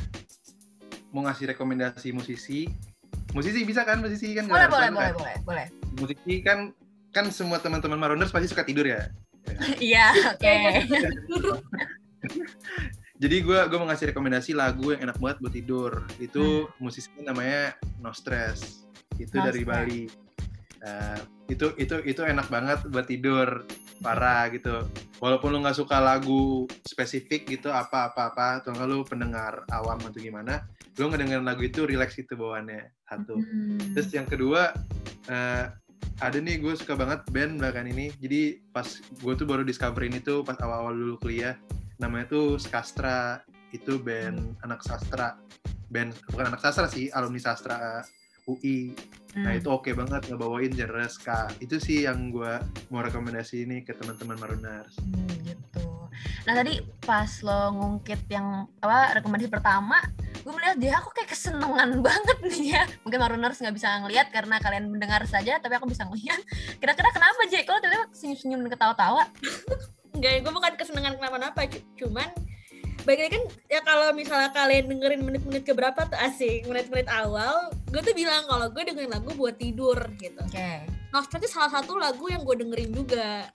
mau 1.10 1.26
ngasih 1.26 1.50
rekomendasi 1.50 2.14
musisi, 2.14 2.70
musisi 3.32 3.66
bisa 3.66 3.82
kan? 3.82 3.98
Musisi 3.98 4.38
kan 4.38 4.46
boleh 4.46 4.70
boleh 4.70 4.90
harus 4.90 4.94
boleh 4.94 5.10
kan? 5.10 5.18
boleh 5.18 5.36
boleh 5.42 5.66
Musisi 5.98 6.34
kan 6.42 6.70
kan 7.10 7.30
semua 7.34 7.58
teman-teman 7.58 7.98
Marooners 7.98 8.34
pasti 8.34 8.48
suka 8.50 8.66
tidur 8.66 8.86
ya. 8.86 9.10
iya 9.82 10.14
oke 10.36 10.56
Jadi 13.20 13.44
gue 13.44 13.60
gue 13.68 13.78
mau 13.78 13.88
ngasih 13.92 14.16
rekomendasi 14.16 14.56
lagu 14.56 14.96
yang 14.96 15.04
enak 15.04 15.20
banget 15.20 15.38
buat 15.44 15.52
tidur. 15.52 15.92
Itu 16.24 16.72
musisinya 16.80 17.36
namanya 17.36 17.76
No 18.00 18.16
Stress. 18.16 18.88
Itu 19.20 19.36
No 19.36 19.52
dari 19.52 19.68
Stress. 19.68 19.76
Bali. 19.76 20.04
Nah, 20.80 21.20
itu 21.52 21.76
itu 21.76 22.00
itu 22.08 22.22
enak 22.24 22.48
banget 22.48 22.80
buat 22.88 23.04
tidur 23.12 23.68
parah 24.00 24.48
gitu. 24.56 24.88
Walaupun 25.20 25.52
lu 25.52 25.60
nggak 25.60 25.76
suka 25.76 26.00
lagu 26.00 26.64
spesifik 26.88 27.44
gitu 27.52 27.68
apa 27.68 28.08
apa 28.08 28.32
apa 28.32 28.64
atau 28.64 28.72
nggak 28.72 28.88
lu 28.88 29.04
pendengar 29.04 29.68
awam 29.76 30.00
atau 30.00 30.16
gimana, 30.16 30.64
lu 30.96 31.12
ngedengerin 31.12 31.44
lagu 31.44 31.68
itu 31.68 31.84
relax 31.84 32.16
gitu 32.16 32.40
bawaannya 32.40 32.88
satu. 33.04 33.36
Hmm. 33.36 34.00
Terus 34.00 34.16
yang 34.16 34.32
kedua 34.32 34.72
eh, 35.28 35.68
ada 36.20 36.38
nih 36.38 36.60
gue 36.60 36.74
suka 36.76 37.00
banget 37.00 37.24
band 37.32 37.60
belakangan 37.60 37.90
ini. 37.92 38.12
Jadi 38.20 38.60
pas 38.76 38.88
gue 39.00 39.34
tuh 39.36 39.48
baru 39.48 39.64
discoverin 39.64 40.16
itu 40.16 40.44
pas 40.44 40.60
awal-awal 40.60 40.92
dulu 40.96 41.16
kuliah. 41.20 41.56
Namanya 42.00 42.32
tuh 42.32 42.60
Skastra. 42.60 43.40
Itu 43.70 44.02
band 44.02 44.60
anak 44.66 44.82
sastra. 44.82 45.38
band 45.90 46.14
bukan 46.30 46.54
anak 46.54 46.62
sastra 46.62 46.86
sih 46.86 47.10
alumni 47.10 47.42
sastra 47.42 48.06
UI 48.46 48.94
nah 49.38 49.54
Hmm. 49.54 49.62
itu 49.62 49.70
oke 49.70 49.90
banget 49.94 50.26
ngebawain 50.26 50.74
genre 50.74 51.06
ska 51.06 51.50
itu 51.62 51.78
sih 51.78 52.06
yang 52.06 52.34
gue 52.34 52.58
mau 52.90 53.02
rekomendasi 53.02 53.62
ini 53.66 53.86
ke 53.86 53.94
teman-teman 53.94 54.38
Maruners 54.38 54.98
Hmm, 55.02 55.30
gitu. 55.46 56.10
Nah 56.50 56.54
tadi 56.58 56.82
pas 57.06 57.30
lo 57.46 57.74
ngungkit 57.74 58.26
yang 58.30 58.66
apa 58.82 59.22
rekomendasi 59.22 59.50
pertama, 59.54 60.02
gue 60.50 60.58
melihat 60.58 60.78
dia 60.82 60.94
aku 60.98 61.14
kayak 61.14 61.30
kesenengan 61.30 61.90
banget 62.10 62.38
nih 62.42 62.74
ya. 62.74 62.84
Mungkin 63.06 63.20
Maruners 63.22 63.62
nggak 63.62 63.76
bisa 63.78 64.02
ngeliat 64.02 64.34
karena 64.34 64.58
kalian 64.58 64.90
mendengar 64.90 65.22
saja, 65.30 65.62
tapi 65.62 65.78
aku 65.78 65.86
bisa 65.86 66.10
ngeliat. 66.10 66.42
Kira-kira 66.82 67.14
kenapa 67.14 67.46
Jay? 67.46 67.62
Kalau 67.62 67.78
tiba-tiba 67.78 68.10
senyum-senyum 68.10 68.66
dan 68.66 68.70
ketawa-tawa? 68.74 69.30
Enggak, 70.18 70.42
gue 70.42 70.50
bukan 70.52 70.74
kesenangan 70.74 71.22
kenapa-napa, 71.22 71.70
cu- 71.70 71.86
cuman 72.02 72.34
baik 73.06 73.26
lagi 73.26 73.32
kan 73.32 73.44
ya 73.72 73.80
kalau 73.80 74.12
misalnya 74.12 74.52
kalian 74.52 74.92
dengerin 74.92 75.24
menit-menit 75.24 75.64
keberapa 75.64 76.04
tuh 76.04 76.20
asik 76.20 76.68
menit-menit 76.68 77.08
awal 77.08 77.72
gue 77.88 78.02
tuh 78.04 78.12
bilang 78.12 78.44
kalau 78.44 78.68
gue 78.70 78.84
dengerin 78.86 79.08
lagu 79.08 79.32
buat 79.34 79.56
tidur 79.56 79.98
gitu 80.20 80.38
Oke. 80.44 80.84
Nostra 81.10 81.40
itu 81.40 81.48
salah 81.48 81.72
satu 81.72 81.96
lagu 81.96 82.28
yang 82.28 82.44
gue 82.44 82.60
dengerin 82.60 82.92
juga 82.92 83.48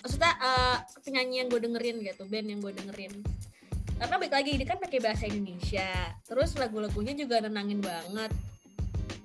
maksudnya 0.00 0.32
eh, 0.40 0.76
penyanyi 1.04 1.44
yang 1.44 1.48
gue 1.52 1.60
dengerin 1.60 1.96
gitu 2.00 2.22
band 2.26 2.46
yang 2.48 2.58
gue 2.58 2.72
dengerin 2.74 3.12
karena 3.98 4.14
baik 4.16 4.34
lagi 4.34 4.50
ini 4.54 4.64
kan 4.64 4.78
pakai 4.78 4.98
bahasa 5.02 5.26
Indonesia. 5.26 5.90
Terus 6.24 6.54
lagu-lagunya 6.54 7.12
juga 7.18 7.42
nenangin 7.42 7.82
banget. 7.82 8.30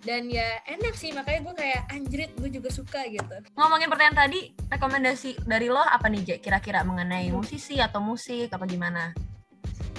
Dan 0.03 0.27
ya 0.27 0.59
enak 0.67 0.99
sih 0.99 1.15
makanya 1.15 1.47
gue 1.47 1.55
kayak 1.55 1.81
anjrit 1.87 2.31
gue 2.35 2.49
juga 2.51 2.67
suka 2.67 3.07
gitu. 3.07 3.39
Ngomongin 3.55 3.87
pertanyaan 3.87 4.27
tadi, 4.27 4.51
rekomendasi 4.67 5.47
dari 5.47 5.71
lo 5.71 5.79
apa 5.79 6.11
nih 6.11 6.21
Jay? 6.27 6.39
Kira-kira 6.43 6.83
mengenai 6.83 7.31
musisi 7.31 7.79
atau 7.79 8.03
musik 8.03 8.51
apa 8.51 8.67
gimana? 8.67 9.15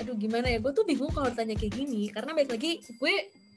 aduh 0.01 0.17
gimana 0.19 0.51
ya? 0.51 0.59
Gue 0.59 0.73
tuh 0.75 0.85
bingung 0.85 1.11
kalau 1.15 1.31
ditanya 1.31 1.55
kayak 1.55 1.75
gini 1.75 2.11
karena 2.11 2.35
baik 2.35 2.51
lagi 2.51 2.83
gue 2.83 3.15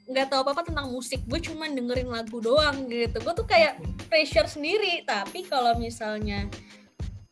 nggak 0.08 0.32
tahu 0.32 0.40
apa 0.46 0.50
apa 0.56 0.62
tentang 0.64 0.88
musik. 0.88 1.20
Gue 1.28 1.40
cuman 1.42 1.76
dengerin 1.76 2.08
lagu 2.08 2.38
doang 2.40 2.88
gitu. 2.88 3.18
Gue 3.20 3.34
tuh 3.36 3.44
kayak 3.44 3.76
pressure 4.08 4.48
sendiri. 4.48 5.04
Tapi 5.04 5.44
kalau 5.44 5.76
misalnya 5.76 6.48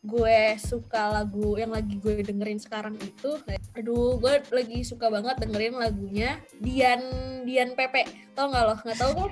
gue 0.07 0.55
suka 0.55 1.11
lagu 1.11 1.59
yang 1.59 1.75
lagi 1.75 1.99
gue 1.99 2.23
dengerin 2.23 2.63
sekarang 2.63 2.95
itu 3.03 3.35
aduh 3.75 4.15
gue 4.15 4.39
lagi 4.55 4.87
suka 4.87 5.11
banget 5.11 5.35
dengerin 5.43 5.75
lagunya 5.75 6.39
Dian 6.63 7.03
Dian 7.43 7.75
Pepe. 7.75 8.07
Tau 8.31 8.47
nggak 8.47 8.63
lo? 8.63 8.75
Nggak 8.79 8.97
tahu 8.97 9.11
kan? 9.19 9.31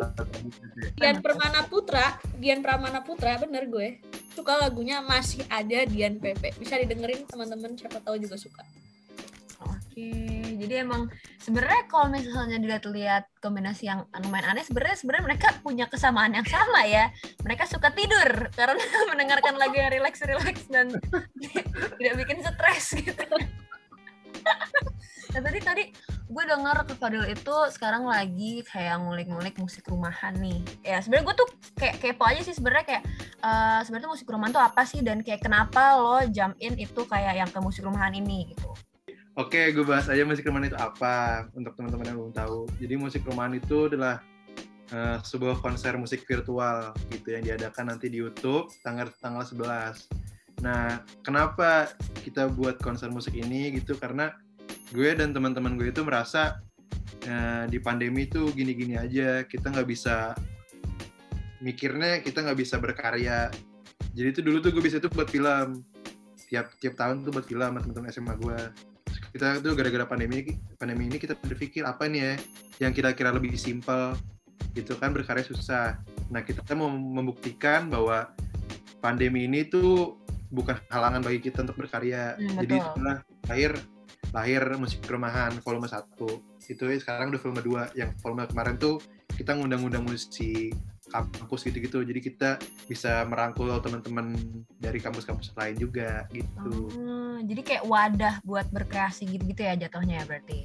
Dian 1.00 1.18
Permana 1.24 1.60
Putra 1.64 2.20
Dian 2.36 2.60
Pramana 2.60 3.00
Putra 3.00 3.40
bener 3.40 3.64
gue. 3.66 3.96
Suka 4.36 4.60
lagunya 4.60 5.00
masih 5.00 5.40
ada 5.48 5.88
Dian 5.88 6.20
Pepe. 6.20 6.52
Bisa 6.60 6.76
didengerin 6.76 7.24
teman-teman 7.24 7.72
siapa 7.74 8.04
tahu 8.04 8.20
juga 8.20 8.36
suka 8.36 8.62
Oke, 10.00 10.56
jadi 10.56 10.80
emang 10.80 11.12
sebenarnya 11.36 11.84
kalau 11.84 12.08
misalnya 12.08 12.56
dilihat-lihat 12.56 13.36
kombinasi 13.44 13.84
yang 13.84 14.08
lumayan 14.24 14.56
aneh, 14.56 14.64
sebenarnya 14.64 14.96
sebenarnya 14.96 15.24
mereka 15.28 15.52
punya 15.60 15.84
kesamaan 15.92 16.32
yang 16.32 16.48
sama 16.48 16.88
ya. 16.88 17.12
Mereka 17.44 17.68
suka 17.68 17.92
tidur 17.92 18.48
karena 18.56 18.80
mendengarkan 19.12 19.60
lagu 19.60 19.76
yang 19.76 19.92
relax-relax 19.92 20.72
dan 20.72 20.96
tidak 22.00 22.14
bikin 22.16 22.40
stres 22.40 22.96
gitu. 22.96 23.20
nah 25.36 25.40
tadi 25.44 25.60
tadi 25.60 25.84
gue 26.32 26.44
denger 26.48 26.76
ke 26.88 26.94
Fadil 26.96 27.28
itu 27.28 27.56
sekarang 27.76 28.08
lagi 28.08 28.64
kayak 28.64 29.04
ngulik-ngulik 29.04 29.60
musik 29.60 29.84
rumahan 29.84 30.32
nih. 30.40 30.64
Ya 30.80 31.04
sebenarnya 31.04 31.28
gue 31.28 31.36
tuh 31.44 31.48
kayak 31.76 32.00
kepo 32.00 32.24
aja 32.24 32.40
sih 32.40 32.56
sebenarnya 32.56 32.88
kayak 32.88 33.02
eh, 33.44 33.80
sebenarnya 33.84 34.08
musik 34.08 34.32
rumahan 34.32 34.56
tuh 34.56 34.64
apa 34.64 34.80
sih 34.88 35.04
dan 35.04 35.20
kayak 35.20 35.44
kenapa 35.44 36.00
lo 36.00 36.24
jump 36.32 36.56
in 36.56 36.80
itu 36.80 37.04
kayak 37.04 37.36
yang 37.36 37.52
ke 37.52 37.60
musik 37.60 37.84
rumahan 37.84 38.16
ini 38.16 38.56
gitu. 38.56 38.72
Oke, 39.38 39.70
gue 39.70 39.86
bahas 39.86 40.10
aja 40.10 40.26
musik 40.26 40.42
rumahan 40.42 40.66
itu 40.66 40.78
apa 40.78 41.46
untuk 41.54 41.78
teman-teman 41.78 42.10
yang 42.10 42.18
belum 42.18 42.34
tahu. 42.34 42.66
Jadi 42.82 42.94
musik 42.98 43.22
rumahan 43.22 43.54
itu 43.54 43.86
adalah 43.86 44.18
eh, 44.90 45.18
sebuah 45.22 45.62
konser 45.62 45.94
musik 45.94 46.26
virtual 46.26 46.90
gitu 47.14 47.38
yang 47.38 47.46
diadakan 47.46 47.94
nanti 47.94 48.10
di 48.10 48.18
YouTube 48.18 48.66
tanggal 48.82 49.06
tanggal 49.22 49.46
11. 49.46 50.66
Nah, 50.66 51.06
kenapa 51.22 51.94
kita 52.26 52.50
buat 52.50 52.82
konser 52.82 53.06
musik 53.14 53.38
ini 53.38 53.70
gitu? 53.78 53.94
Karena 53.94 54.34
gue 54.90 55.14
dan 55.14 55.30
teman-teman 55.30 55.78
gue 55.78 55.94
itu 55.94 56.02
merasa 56.02 56.58
eh, 57.22 57.70
di 57.70 57.78
pandemi 57.78 58.26
itu 58.26 58.50
gini-gini 58.50 58.98
aja, 58.98 59.46
kita 59.46 59.70
nggak 59.70 59.86
bisa 59.86 60.34
mikirnya 61.62 62.18
kita 62.18 62.42
nggak 62.42 62.58
bisa 62.58 62.82
berkarya. 62.82 63.46
Jadi 64.10 64.26
itu 64.26 64.40
dulu 64.42 64.58
tuh 64.58 64.74
gue 64.74 64.82
bisa 64.82 64.98
tuh 64.98 65.06
buat 65.14 65.30
film 65.30 65.86
tiap 66.50 66.74
tiap 66.82 66.98
tahun 66.98 67.22
tuh 67.22 67.30
buat 67.30 67.46
film 67.46 67.62
sama 67.62 67.78
teman-teman 67.78 68.10
SMA 68.10 68.34
gue 68.42 68.58
kita 69.30 69.62
tuh 69.62 69.78
gara-gara 69.78 70.06
pandemi 70.06 70.58
pandemi 70.74 71.06
ini 71.06 71.16
kita 71.22 71.38
berpikir 71.38 71.86
apa 71.86 72.10
nih 72.10 72.20
ya 72.20 72.34
yang 72.88 72.92
kira-kira 72.94 73.30
lebih 73.30 73.54
simpel 73.54 74.18
gitu 74.74 74.94
kan 74.98 75.10
berkarya 75.10 75.42
susah. 75.42 75.98
Nah 76.30 76.46
kita 76.46 76.62
mau 76.78 76.90
membuktikan 76.90 77.90
bahwa 77.90 78.30
pandemi 79.02 79.46
ini 79.50 79.66
tuh 79.66 80.18
bukan 80.50 80.78
halangan 80.90 81.22
bagi 81.22 81.42
kita 81.42 81.62
untuk 81.66 81.78
berkarya. 81.78 82.38
Hmm, 82.38 82.58
jadi 82.62 82.74
itulah 82.78 83.16
lahir 83.50 83.72
lahir 84.30 84.62
musik 84.78 85.02
rumahan 85.10 85.50
volume 85.62 85.90
1 85.90 86.70
itu 86.70 86.82
ya 86.86 86.98
sekarang 87.02 87.34
udah 87.34 87.40
volume 87.42 87.62
2 87.90 87.98
yang 87.98 88.10
volume 88.22 88.46
kemarin 88.46 88.78
tuh 88.78 89.02
kita 89.34 89.58
ngundang-undang 89.58 90.06
musisi 90.06 90.70
kampus 91.10 91.66
gitu-gitu 91.66 92.00
jadi 92.00 92.20
kita 92.22 92.50
bisa 92.86 93.26
merangkul 93.26 93.68
teman-teman 93.78 94.38
dari 94.78 95.02
kampus-kampus 95.02 95.52
lain 95.52 95.76
juga 95.76 96.24
gitu 96.30 96.88
Oh, 96.94 97.36
jadi 97.42 97.60
kayak 97.60 97.84
wadah 97.84 98.34
buat 98.44 98.68
berkreasi 98.70 99.26
gitu-gitu 99.26 99.64
ya 99.64 99.74
jatuhnya 99.74 100.22
ya 100.22 100.24
berarti. 100.28 100.60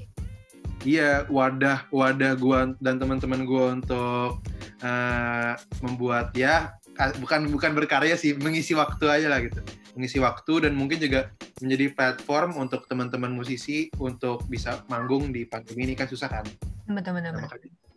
Iya, 0.84 1.26
wadah 1.32 1.90
wadah 1.90 2.36
gua 2.38 2.76
dan 2.78 3.00
teman-teman 3.00 3.42
gua 3.48 3.74
untuk 3.74 4.44
eh, 4.84 5.54
membuat 5.82 6.36
ya 6.36 6.76
ka- 6.94 7.16
bukan 7.18 7.50
bukan 7.50 7.72
berkarya 7.74 8.14
sih, 8.14 8.36
mengisi 8.38 8.76
waktu 8.76 9.08
aja 9.08 9.28
lah 9.32 9.40
gitu. 9.42 9.64
Mengisi 9.96 10.20
waktu 10.20 10.68
dan 10.68 10.76
mungkin 10.76 11.00
juga 11.00 11.32
menjadi 11.64 11.96
platform 11.96 12.60
untuk 12.60 12.86
teman-teman 12.86 13.32
musisi 13.32 13.88
untuk 13.98 14.44
bisa 14.46 14.84
manggung 14.92 15.32
di 15.32 15.48
pandemi 15.48 15.88
ini 15.88 15.96
kan 15.96 16.06
susah 16.06 16.28
kan. 16.28 16.46
Betul 16.86 17.18
betul. 17.18 17.34
Nah, 17.40 17.50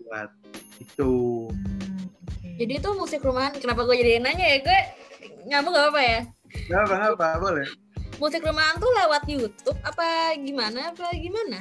buat 0.06 0.30
itu. 0.78 1.12
Hmm. 1.50 1.77
Jadi 2.58 2.72
itu 2.76 2.90
musik 2.92 3.22
rumahan 3.22 3.54
kenapa 3.54 3.82
gue 3.82 3.96
jadi 3.96 4.18
nanya 4.18 4.44
ya 4.44 4.58
gue 4.60 4.78
nyambung 5.46 5.72
gak 5.72 5.84
apa-apa 5.86 6.02
ya 6.02 6.20
Gak 6.66 6.80
apa 6.82 6.96
apa 7.12 7.26
boleh. 7.38 7.66
musik 8.16 8.42
rumahan 8.42 8.74
tuh 8.76 8.90
lewat 8.90 9.22
YouTube 9.24 9.78
apa 9.80 10.04
gimana 10.36 10.90
apa 10.90 11.14
gimana 11.14 11.58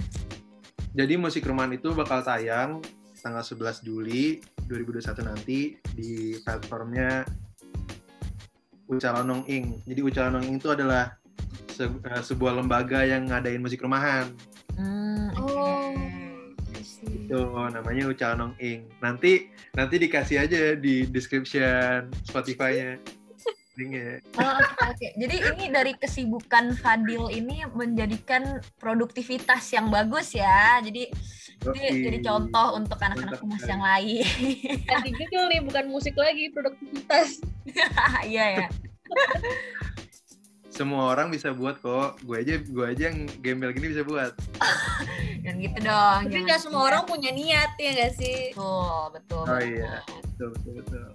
Jadi 0.92 1.14
musik 1.14 1.46
rumahan 1.46 1.70
itu 1.72 1.94
bakal 1.94 2.20
tayang 2.20 2.82
tanggal 3.20 3.44
11 3.44 3.54
Juli 3.82 4.42
2021 4.66 5.06
nanti 5.24 5.60
di 5.88 6.12
platformnya 6.40 7.22
Ucalonong 8.88 9.46
Ing. 9.46 9.84
Jadi 9.84 10.00
Ucalonong 10.02 10.48
Ing 10.48 10.58
itu 10.58 10.72
adalah 10.72 11.14
se- 11.70 11.86
eh, 11.86 12.24
sebuah 12.24 12.56
lembaga 12.56 13.04
yang 13.04 13.28
ngadain 13.28 13.60
musik 13.60 13.78
rumahan. 13.78 14.32
Hmm. 14.74 15.30
Oh. 15.38 15.94
Itu 17.28 17.44
namanya 17.52 18.08
Ucalonong 18.08 18.56
Ing. 18.64 18.88
Nanti 19.04 19.52
nanti 19.76 20.00
dikasih 20.00 20.48
aja 20.48 20.80
di 20.80 21.04
description 21.12 22.08
Spotify-nya. 22.24 22.96
Linknya. 23.78 24.24
Oh, 24.40 24.58
oke, 24.58 24.96
oke. 24.96 25.08
Jadi 25.22 25.36
ini 25.54 25.66
dari 25.70 25.94
kesibukan 25.94 26.74
Fadil 26.80 27.30
ini 27.30 27.62
menjadikan 27.76 28.64
produktivitas 28.82 29.70
yang 29.76 29.92
bagus 29.94 30.34
ya. 30.34 30.82
Jadi 30.82 31.12
ini 31.68 31.82
Yoi. 31.86 32.04
jadi 32.10 32.20
contoh 32.26 32.80
untuk 32.80 32.98
anak-anak 33.02 33.38
sekali. 33.38 33.70
yang 33.70 33.82
lain. 33.84 34.26
ganti 34.88 35.10
judul 35.14 35.44
nih 35.52 35.62
bukan 35.62 35.86
musik 35.90 36.16
lagi 36.18 36.54
produktivitas 36.54 37.42
Iya 38.32 38.46
ya. 38.64 38.68
Semua 40.78 41.10
orang 41.10 41.34
bisa 41.34 41.50
buat 41.52 41.82
kok. 41.82 42.22
Gue 42.22 42.46
aja 42.46 42.62
gue 42.62 42.86
aja 42.86 43.10
yang 43.10 43.26
gembel 43.42 43.74
gini 43.74 43.90
bisa 43.92 44.06
buat. 44.06 44.30
Dan 45.44 45.58
gitu 45.58 45.80
dong. 45.82 46.22
tapi 46.28 46.40
nggak 46.44 46.62
semua 46.62 46.86
orang 46.86 47.04
punya 47.04 47.32
niat 47.32 47.74
ya 47.80 47.92
gak 47.96 48.14
sih 48.14 48.52
Betul, 48.52 49.02
betul. 49.16 49.42
Oh 49.42 49.48
banget. 49.50 49.74
iya. 49.74 49.94
Betul 50.22 50.48
betul 50.54 50.72
betul. 50.78 51.08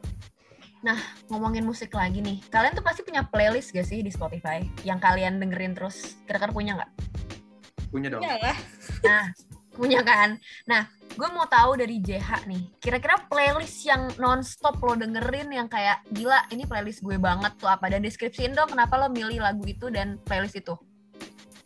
Ngomongin 1.30 1.62
musik 1.62 1.94
lagi 1.94 2.18
nih. 2.18 2.42
Kalian 2.48 2.74
tuh 2.74 2.82
pasti 2.82 3.06
punya 3.06 3.22
playlist 3.22 3.70
gak 3.70 3.86
sih 3.86 4.02
di 4.02 4.10
Spotify 4.10 4.66
yang 4.82 4.98
kalian 4.98 5.38
dengerin 5.38 5.78
terus? 5.78 6.18
Kira-kira 6.26 6.50
punya 6.50 6.74
nggak? 6.74 6.90
Punya 7.88 8.08
dong. 8.10 8.22
ya 8.24 8.34
lah 8.40 8.56
Nah, 9.04 9.24
punya 9.70 10.00
kan? 10.02 10.40
Nah, 10.64 10.88
gue 11.12 11.28
mau 11.32 11.44
tahu 11.46 11.76
dari 11.76 12.00
JH 12.00 12.48
nih. 12.48 12.62
Kira-kira 12.80 13.20
playlist 13.28 13.84
yang 13.84 14.08
non-stop 14.16 14.80
lo 14.80 14.96
dengerin 14.96 15.52
yang 15.52 15.68
kayak 15.68 16.00
gila 16.12 16.44
ini 16.48 16.64
playlist 16.64 17.04
gue 17.04 17.20
banget 17.20 17.52
tuh 17.60 17.68
apa? 17.68 17.88
Dan 17.92 18.04
deskripsiin 18.04 18.56
dong 18.56 18.72
kenapa 18.72 18.96
lo 18.96 19.12
milih 19.12 19.40
lagu 19.40 19.62
itu 19.68 19.92
dan 19.92 20.16
playlist 20.24 20.56
itu. 20.56 20.74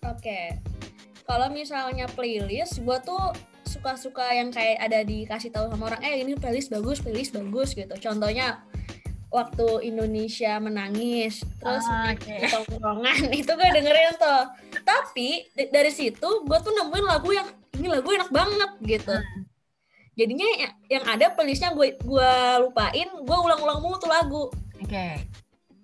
Oke. 0.06 0.58
Kalau 1.26 1.50
misalnya 1.50 2.06
playlist, 2.06 2.78
gua 2.86 3.02
tuh 3.02 3.18
suka-suka 3.66 4.30
yang 4.30 4.54
kayak 4.54 4.78
ada 4.78 5.02
dikasih 5.02 5.50
tahu 5.50 5.66
sama 5.66 5.90
orang, 5.90 6.00
eh 6.06 6.22
ini 6.22 6.38
playlist 6.38 6.70
bagus, 6.70 7.02
playlist 7.02 7.34
bagus 7.34 7.74
gitu. 7.74 7.90
Contohnya 7.98 8.62
waktu 9.34 9.90
Indonesia 9.90 10.54
menangis, 10.62 11.42
terus 11.58 11.82
Ah, 11.90 12.14
tongkrongan 12.46 13.26
itu 13.42 13.50
gue 13.50 13.68
dengerin 13.74 14.14
tuh. 14.14 14.42
Tapi 14.86 15.50
dari 15.74 15.90
situ 15.90 16.46
gue 16.46 16.58
tuh 16.62 16.72
nemuin 16.72 17.04
lagu 17.04 17.34
yang 17.34 17.50
ini 17.76 17.88
lagu 17.88 18.09
enak 18.09 18.30
banget 18.30 18.71
gitu 18.83 19.14
Hmm. 19.14 19.42
jadinya 20.14 20.49
ya- 20.56 20.75
yang 20.90 21.04
ada 21.06 21.26
playlistnya 21.30 21.71
gue 21.71 21.95
gue 21.95 22.30
lupain 22.62 23.09
gue 23.12 23.37
ulang-ulang 23.38 23.78
mulu 23.78 23.97
tuh 23.97 24.09
lagu 24.09 24.49
Oke. 24.78 25.09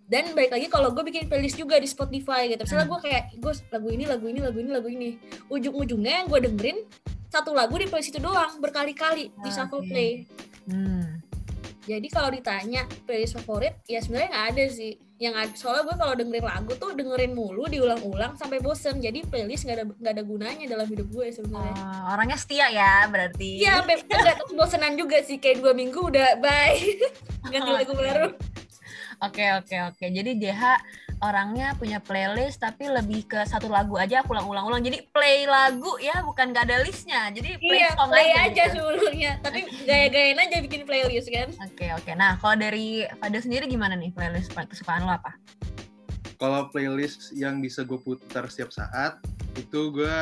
dan 0.04 0.24
baik 0.30 0.50
lagi 0.50 0.66
kalau 0.66 0.88
gue 0.90 1.02
bikin 1.02 1.24
playlist 1.26 1.54
juga 1.54 1.76
di 1.76 1.84
Spotify 1.84 2.46
gitu 2.46 2.62
misalnya 2.62 2.84
Hmm. 2.84 2.92
gue 2.92 3.00
kayak 3.02 3.22
gue 3.34 3.52
lagu 3.70 3.88
ini 3.88 4.04
lagu 4.04 4.24
ini 4.26 4.40
lagu 4.40 4.58
ini 4.58 4.70
lagu 4.70 4.88
ini 4.88 5.10
ujung-ujungnya 5.46 6.12
yang 6.18 6.26
gue 6.26 6.40
dengerin 6.42 6.78
satu 7.28 7.50
lagu 7.50 7.74
di 7.74 7.86
playlist 7.86 8.10
itu 8.10 8.20
doang 8.20 8.56
berkali-kali 8.56 9.28
di 9.30 9.48
Ah, 9.48 9.52
shuffle 9.52 9.82
play 9.82 10.24
Hmm. 10.62 11.18
Jadi 11.82 12.06
kalau 12.14 12.30
ditanya 12.30 12.86
playlist 13.06 13.34
favorit 13.42 13.74
ya 13.90 13.98
sebenarnya 13.98 14.30
nggak 14.30 14.46
ada 14.54 14.64
sih. 14.70 14.92
Yang 15.22 15.34
ada 15.38 15.52
soalnya 15.54 15.82
gue 15.86 15.96
kalau 16.02 16.14
dengerin 16.18 16.46
lagu 16.46 16.72
tuh 16.78 16.90
dengerin 16.98 17.32
mulu 17.34 17.66
diulang-ulang 17.66 18.38
sampai 18.38 18.62
bosen. 18.62 19.02
Jadi 19.02 19.26
playlist 19.26 19.66
nggak 19.66 19.76
ada 19.78 19.86
nggak 19.90 20.12
ada 20.14 20.24
gunanya 20.26 20.64
dalam 20.70 20.86
hidup 20.86 21.10
gue 21.10 21.26
sebenarnya. 21.34 21.74
Oh, 21.74 22.14
orangnya 22.14 22.38
setia 22.38 22.66
ya 22.70 23.06
berarti. 23.10 23.62
Iya, 23.62 23.82
sampai 23.82 23.96
enggak 23.98 24.34
tapi 24.38 24.52
bosenan 24.54 24.94
juga 24.94 25.18
sih. 25.26 25.42
Kayak 25.42 25.62
dua 25.62 25.72
minggu 25.74 26.00
udah 26.06 26.38
bye. 26.38 26.78
Ganti 27.52 27.70
lagu 27.70 27.92
baru 27.98 28.51
Oke 29.22 29.46
oke 29.54 29.76
oke. 29.94 30.04
Jadi 30.10 30.34
JH 30.34 30.62
orangnya 31.22 31.78
punya 31.78 32.02
playlist 32.02 32.58
tapi 32.58 32.90
lebih 32.90 33.30
ke 33.30 33.46
satu 33.46 33.70
lagu 33.70 33.94
aja 33.94 34.26
aku 34.26 34.34
ulang-ulang-ulang. 34.34 34.82
Jadi 34.82 35.06
play 35.14 35.46
lagu 35.46 35.94
ya 36.02 36.26
bukan 36.26 36.50
gak 36.50 36.66
ada 36.66 36.82
listnya. 36.82 37.30
Jadi 37.30 37.54
play 37.62 37.86
iya 37.86 37.94
song 37.94 38.10
play 38.10 38.34
aja. 38.34 38.42
aja 38.50 38.62
gitu. 38.66 38.74
seluruhnya 38.82 39.32
tapi 39.38 39.62
gaya-gayain 39.86 40.42
aja 40.42 40.58
bikin 40.58 40.82
playlist 40.82 41.30
kan 41.30 41.54
Oke 41.62 41.86
oke. 41.94 42.10
Nah 42.18 42.34
kalau 42.42 42.58
dari 42.58 43.06
Fadil 43.22 43.42
sendiri 43.46 43.70
gimana 43.70 43.94
nih 43.94 44.10
playlist 44.10 44.50
kesukaan 44.50 45.06
lo 45.06 45.14
apa? 45.14 45.38
Kalau 46.42 46.66
playlist 46.74 47.30
yang 47.38 47.62
bisa 47.62 47.86
gue 47.86 48.02
putar 48.02 48.50
setiap 48.50 48.74
saat, 48.74 49.22
itu 49.54 49.94
gue 49.94 50.18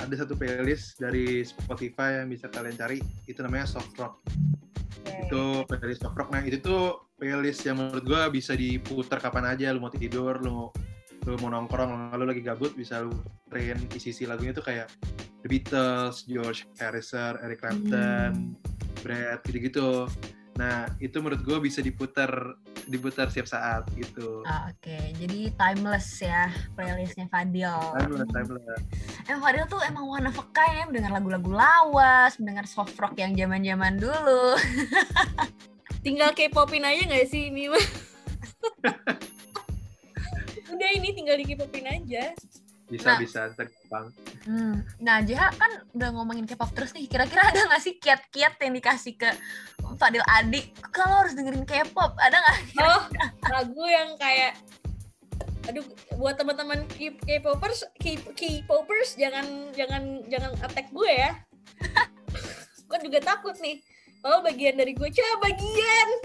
ada 0.00 0.14
satu 0.16 0.32
playlist 0.32 0.96
dari 0.96 1.44
Spotify 1.44 2.24
yang 2.24 2.32
bisa 2.32 2.48
kalian 2.48 2.80
cari, 2.80 2.96
itu 3.28 3.44
namanya 3.44 3.68
Soft 3.68 3.92
Rock. 4.00 4.24
Itu 5.04 5.68
playlist 5.68 6.00
Soft 6.00 6.16
Rock. 6.16 6.32
Nah 6.32 6.40
itu 6.48 6.64
tuh 6.64 7.09
playlist 7.20 7.60
yang 7.68 7.76
menurut 7.76 8.00
gue 8.00 8.22
bisa 8.32 8.56
diputar 8.56 9.20
kapan 9.20 9.52
aja, 9.52 9.76
lu 9.76 9.84
mau 9.84 9.92
tidur, 9.92 10.40
lu 10.40 10.50
mau 10.50 10.68
lu 11.28 11.36
mau 11.44 11.52
nongkrong, 11.52 12.16
lu 12.16 12.24
lagi 12.24 12.40
gabut, 12.40 12.72
bisa 12.72 13.04
lu 13.04 13.12
puterin 13.44 13.76
isi-isi 13.92 14.24
lagunya 14.24 14.56
tuh 14.56 14.64
kayak 14.64 14.88
The 15.44 15.48
Beatles, 15.52 16.24
George 16.24 16.64
Harrison, 16.80 17.36
Eric 17.44 17.60
Clapton, 17.60 18.56
Brad, 19.04 19.44
gitu-gitu. 19.44 20.08
Nah 20.56 20.88
itu 20.96 21.20
menurut 21.20 21.44
gue 21.44 21.58
bisa 21.60 21.84
diputar 21.84 22.56
diputar 22.88 23.28
setiap 23.28 23.48
saat 23.48 23.84
gitu. 23.96 24.40
Ah, 24.48 24.72
Oke, 24.72 25.12
jadi 25.16 25.52
timeless 25.56 26.24
ya 26.24 26.48
playlistnya 26.72 27.28
Fadil. 27.28 27.68
Timeless, 28.00 28.28
timeless. 28.32 28.80
Emang 29.28 29.40
Fadil 29.44 29.64
tuh 29.68 29.80
emang 29.84 30.04
one 30.08 30.24
of 30.24 30.36
a 30.40 30.44
kind 30.56 30.76
ya, 30.76 30.84
mendengar 30.88 31.12
lagu-lagu 31.20 31.52
lawas, 31.52 32.36
mendengar 32.40 32.64
soft 32.64 32.96
rock 32.96 33.16
yang 33.20 33.36
zaman-zaman 33.36 34.00
dulu. 34.00 34.56
tinggal 36.00 36.30
K-popin 36.32 36.84
aja 36.84 37.02
nggak 37.04 37.26
sih 37.28 37.48
ini 37.52 37.68
mah 37.68 37.80
udah 40.72 40.90
ini 40.96 41.08
tinggal 41.12 41.36
di 41.36 41.44
K-popin 41.44 41.86
aja 41.88 42.32
Bisa, 42.90 43.14
Nah. 43.14 43.22
bisa, 43.22 43.40
ntar 43.54 43.70
gampang. 43.70 44.06
Hmm. 44.50 44.82
Nah, 44.98 45.22
JH 45.22 45.54
kan 45.54 45.72
udah 45.94 46.10
ngomongin 46.10 46.42
K-pop 46.42 46.74
terus 46.74 46.90
nih. 46.90 47.06
Kira-kira 47.06 47.46
ada 47.46 47.70
nggak 47.70 47.78
sih 47.78 47.94
kiat-kiat 48.02 48.58
yang 48.58 48.74
dikasih 48.74 49.14
ke 49.14 49.30
Fadil 49.94 50.26
Adik? 50.26 50.74
Kalau 50.90 51.22
harus 51.22 51.38
dengerin 51.38 51.62
K-pop, 51.62 52.18
ada 52.18 52.42
nggak? 52.42 52.58
oh 52.82 53.02
lagu 53.46 53.86
yang 53.86 54.18
kayak 54.18 54.58
aduh 55.70 55.86
buat 56.18 56.34
teman-teman 56.34 56.82
K-popers 56.98 57.86
K-popers 58.34 59.14
jangan 59.14 59.70
jangan 59.70 60.26
jangan 60.26 60.50
attack 60.66 60.90
gue 60.90 61.10
ya 61.14 61.30
gue 62.90 62.98
juga 63.06 63.18
takut 63.22 63.54
nih 63.62 63.78
kalau 64.20 64.38
bagian 64.40 64.74
dari 64.74 64.92
gue 64.92 65.08
cah 65.08 65.32
bagian 65.40 66.08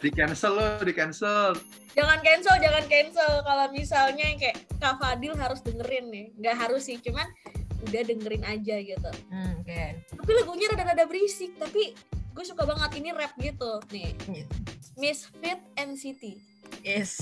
Di 0.00 0.08
cancel 0.08 0.52
lo, 0.52 0.80
di 0.80 0.92
cancel. 0.92 1.52
jangan 1.90 2.18
cancel 2.20 2.56
jangan 2.56 2.84
cancel 2.86 3.32
kalau 3.42 3.66
misalnya 3.68 4.24
yang 4.24 4.38
kayak 4.38 4.56
Kak 4.76 4.96
Fadil 4.96 5.34
harus 5.34 5.60
dengerin 5.60 6.08
nih 6.08 6.26
nggak 6.36 6.56
harus 6.56 6.86
sih 6.86 6.96
cuman 6.96 7.26
udah 7.82 8.02
dengerin 8.02 8.40
aja 8.42 8.76
gitu 8.78 9.10
Hmm, 9.26 9.58
Oke. 9.58 10.00
tapi 10.08 10.30
lagunya 10.32 10.66
rada-rada 10.68 11.04
berisik 11.04 11.52
tapi 11.56 11.92
gue 12.30 12.44
suka 12.46 12.62
banget 12.62 12.96
ini 12.96 13.10
rap 13.10 13.34
gitu 13.36 13.82
nih 13.90 14.14
Iya. 14.26 14.46
Misfit 14.96 15.60
NCT 15.74 16.22
Yes. 16.80 17.12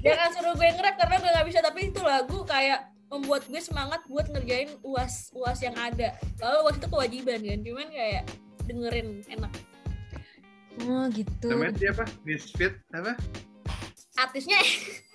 jangan 0.00 0.28
suruh 0.32 0.54
gue 0.54 0.66
nge-rap 0.66 0.96
karena 0.96 1.16
gue 1.16 1.30
nggak 1.30 1.46
bisa 1.46 1.60
tapi 1.60 1.80
itu 1.86 2.00
lagu 2.00 2.42
kayak 2.42 2.88
membuat 3.06 3.46
gue 3.46 3.60
semangat 3.62 4.02
buat 4.10 4.26
ngerjain 4.26 4.70
uas 4.82 5.30
uas 5.30 5.58
yang 5.62 5.74
ada 5.78 6.18
lalu 6.42 6.58
uas 6.66 6.76
itu 6.76 6.86
kewajiban 6.90 7.38
kan 7.38 7.58
cuman 7.62 7.88
kayak 7.90 8.24
dengerin 8.66 9.08
enak 9.30 9.52
oh 10.84 11.06
gitu. 11.14 11.48
Namanya 11.48 11.74
siapa? 11.78 12.04
Misfit 12.26 12.74
apa? 12.92 13.14
artisnya 14.16 14.56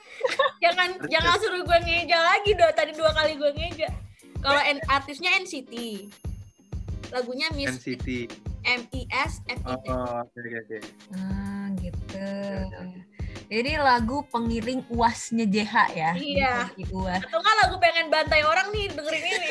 jangan 0.63 0.93
jangan 1.09 1.33
suruh 1.41 1.65
gue 1.65 1.77
ngeja 1.81 2.17
lagi 2.21 2.53
dong 2.53 2.73
tadi 2.77 2.91
dua 2.93 3.11
kali 3.11 3.33
gue 3.33 3.49
ngeja 3.49 3.89
kalau 4.39 4.61
N- 4.61 4.85
artisnya 4.87 5.33
NCT 5.41 5.73
lagunya 7.11 7.49
Miss 7.51 7.75
NCT. 7.81 8.29
M 8.61 8.81
I 8.93 9.01
S 9.09 9.41
F 9.49 9.57
I 9.65 9.73
T 9.73 9.85
Oh, 9.89 10.21
oke 10.21 10.37
oke 10.37 10.57
oke. 10.61 10.77
Ah, 11.17 11.65
gitu. 11.81 12.29
Jadi 13.51 13.75
lagu 13.75 14.23
pengiring 14.31 14.87
uasnya 14.87 15.43
JH 15.43 15.73
ya. 15.91 16.11
Iya. 16.15 16.53
Uas. 16.87 17.19
atau 17.19 17.35
nggak 17.35 17.55
lagu 17.61 17.75
pengen 17.77 18.07
bantai 18.07 18.41
orang 18.41 18.71
nih 18.71 18.87
dengerin 18.89 19.21
ini 19.21 19.49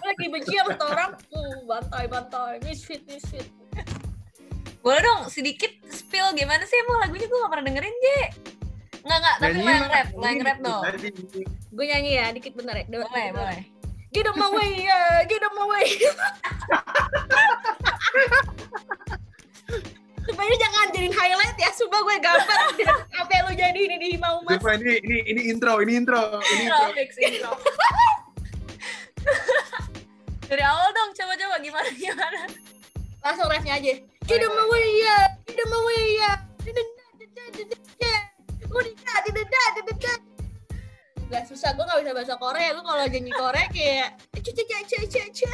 lagi 0.00 0.26
benci 0.26 0.52
sama 0.54 0.74
orang 0.88 1.10
hmm, 1.28 1.56
bantai 1.64 2.04
bantai 2.06 2.52
misfit 2.60 3.00
misfit 3.04 3.44
Boleh 4.80 5.00
dong 5.00 5.20
sedikit 5.28 5.70
spill 5.86 6.32
gimana 6.32 6.64
sih 6.64 6.78
emang 6.78 7.00
lagunya 7.00 7.24
gue 7.24 7.38
gak 7.38 7.50
pernah 7.50 7.66
dengerin, 7.66 7.94
J. 7.94 8.06
Nggak, 9.00 9.18
nggak, 9.18 9.34
tapi 9.38 9.54
lo 9.54 9.66
yang 9.66 9.86
rap, 9.86 10.06
lo 10.10 10.24
yang 10.24 10.40
rap 10.40 10.58
dong. 10.60 10.82
Gue 11.70 11.84
nyanyi 11.86 12.10
ya 12.14 12.26
dikit 12.32 12.52
bentar 12.52 12.74
ya 12.74 12.84
Dua- 12.86 13.06
Boleh, 13.06 13.28
boleh. 13.30 13.60
get 14.08 14.24
on 14.24 14.34
my 14.34 14.46
way 14.46 14.70
ya 14.80 14.98
get 15.26 15.40
on 15.40 15.52
my 15.52 15.64
way 15.66 15.84
Supaya 20.24 20.52
jangan 20.56 20.88
jadiin 20.96 21.12
highlight 21.12 21.56
ya, 21.60 21.70
sumpah 21.76 22.00
gue 22.00 22.16
gambar 22.16 22.58
apa 23.20 23.30
yang 23.36 23.44
lu 23.44 23.54
jadi 23.54 23.76
ini 23.76 23.96
di 24.00 24.08
mau 24.16 24.40
mas. 24.40 24.56
Coba 24.56 24.80
ini 24.80 24.96
ini 25.04 25.16
ini 25.28 25.40
intro, 25.52 25.84
ini 25.84 25.92
intro, 26.00 26.40
ini 26.40 26.64
Intro, 26.64 26.80
intro. 26.80 26.96
fix 26.96 27.10
intro. 27.20 27.52
Dari 30.48 30.64
awal 30.64 30.88
dong, 30.92 31.10
coba-coba 31.12 31.56
gimana 31.60 31.88
gimana. 31.92 32.40
Langsung 33.24 33.48
refnya 33.52 33.76
aja. 33.80 33.94
Get 34.24 34.40
on 34.44 34.52
my 34.56 34.64
way 34.72 34.88
ya, 35.04 35.16
get 35.44 35.60
on 35.60 35.68
my 35.68 35.80
way 35.84 36.04
ya. 36.20 36.32
Gak 41.32 41.44
susah, 41.50 41.72
gue 41.74 41.84
gak 41.84 41.98
bisa 42.04 42.12
bahasa 42.14 42.34
Korea. 42.40 42.72
Gue 42.72 42.84
kalau 42.84 43.04
nyanyi 43.04 43.32
Korea 43.32 43.66
kayak 43.72 44.08
cia 44.40 44.80
cia 44.84 45.02
cia 45.08 45.24
cia 45.32 45.52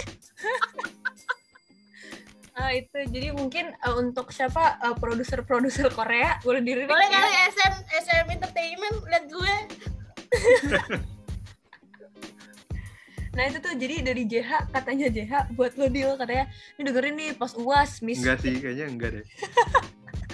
Ah 2.60 2.76
itu 2.76 2.98
jadi 3.08 3.32
mungkin 3.32 3.72
eh, 3.72 3.94
untuk 3.96 4.28
siapa 4.36 4.76
eh, 4.84 4.96
produser-produser 5.00 5.88
Korea 5.96 6.36
boleh 6.44 6.60
dirilik 6.60 6.92
Boleh 6.92 7.08
ya. 7.08 7.16
kali 7.16 7.32
SM 7.56 7.74
SM 8.04 8.26
Entertainment 8.28 8.96
liat 9.08 9.24
gue. 9.32 9.54
Nah 13.30 13.46
itu 13.46 13.62
tuh 13.62 13.78
jadi 13.78 14.02
dari 14.02 14.26
JH 14.26 14.74
katanya 14.74 15.06
JH 15.06 15.54
buat 15.54 15.78
lo 15.78 15.86
deal 15.86 16.18
katanya 16.18 16.50
ini 16.74 16.82
dengerin 16.82 17.14
nih 17.14 17.30
pas 17.38 17.54
uas 17.54 18.02
miss 18.02 18.26
Enggak 18.26 18.42
sih, 18.42 18.58
kayaknya 18.58 18.86
enggak 18.90 19.10
deh. 19.14 19.26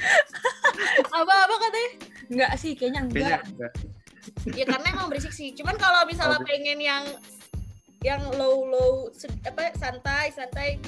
Apa-apa 1.21 1.55
katanya? 1.61 1.91
Enggak 2.33 2.51
sih 2.57 2.73
kayaknya 2.73 3.01
enggak. 3.05 3.41
Kayaknya 3.45 3.53
enggak. 3.53 3.73
ya 4.57 4.65
karena 4.67 4.87
emang 4.91 5.07
berisik 5.12 5.31
sih 5.31 5.55
cuman 5.55 5.77
kalau 5.79 6.03
misalnya 6.09 6.41
Oke. 6.43 6.51
pengen 6.51 6.81
yang 6.83 7.05
yang 8.03 8.23
low 8.39 8.67
low 8.67 9.11
apa 9.47 9.71
santai 9.79 10.35
santai 10.35 10.79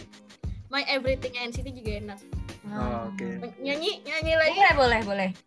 my 0.69 0.85
everything 0.87 1.35
NCT 1.35 1.73
juga 1.73 1.93
enak 1.99 2.21
Oh, 2.69 3.09
oke. 3.09 3.25
nyanyi 3.59 4.05
nyanyi 4.05 4.33
lagi 4.37 4.53
Boleh 4.53 4.75
boleh 4.77 5.01
boleh. 5.01 5.31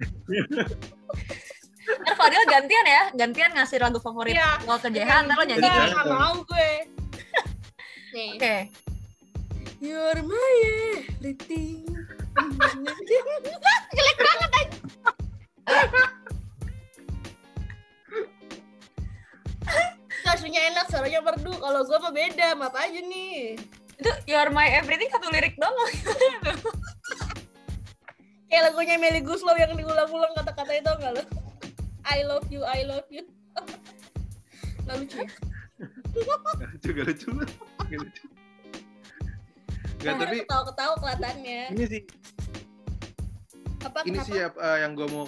Ntar 2.01 2.13
Fadil 2.15 2.43
gantian 2.47 2.85
ya, 2.87 3.03
gantian 3.13 3.51
ngasih 3.53 3.77
lagu 3.77 3.97
favorit 3.97 4.33
Iya. 4.33 4.63
lo 4.65 4.77
ke 4.77 4.89
JH, 4.89 5.11
ntar 5.27 5.35
lo 5.35 5.43
nyanyi. 5.45 5.61
Nggak 5.61 5.91
dong. 5.91 6.09
mau 6.09 6.35
gue 6.41 6.71
Oke. 8.37 8.55
you're 9.77 10.21
my 10.23 10.53
everything 11.13 11.85
jelek 13.91 14.17
banget 14.17 14.51
aja 14.51 14.77
Suaranya 20.21 20.61
enak, 20.73 20.85
suaranya 20.89 21.19
merdu. 21.21 21.53
Kalau 21.53 21.81
gue 21.85 21.97
mah 21.97 22.11
beda, 22.11 22.47
maaf 22.55 22.73
aja 22.73 22.99
nih. 22.99 23.57
Itu 24.01 24.11
You're 24.25 24.49
My 24.49 24.65
Everything 24.73 25.13
satu 25.13 25.29
lirik 25.29 25.55
dong. 25.55 25.71
kayak 28.51 28.67
lagunya 28.67 28.99
Melly 28.99 29.23
Guslow 29.23 29.55
yang 29.55 29.71
diulang-ulang 29.79 30.35
kata-kata 30.35 30.75
itu 30.75 30.91
enggak 30.91 31.11
lo 31.15 31.23
I 32.03 32.27
love 32.27 32.51
you 32.51 32.67
I 32.67 32.83
love 32.83 33.07
you 33.07 33.23
nggak 34.83 34.95
lucu 34.99 35.17
ya 35.23 35.29
Gak 35.81 36.69
lucu, 36.77 36.89
gak 36.93 37.05
lucu. 37.09 37.29
Gak 37.89 37.99
lucu. 38.05 38.25
Gak, 39.97 40.13
tapi 40.19 40.37
ketawa-ketawa 40.45 40.93
kelihatannya. 40.99 41.61
ini 41.73 41.85
sih 41.89 42.01
Apa 43.81 43.97
ini 44.05 44.19
kenapa? 44.19 44.27
sih 44.29 44.39
apa 44.45 44.59
uh, 44.61 44.77
yang 44.77 44.91
gue 44.93 45.07
mau 45.09 45.25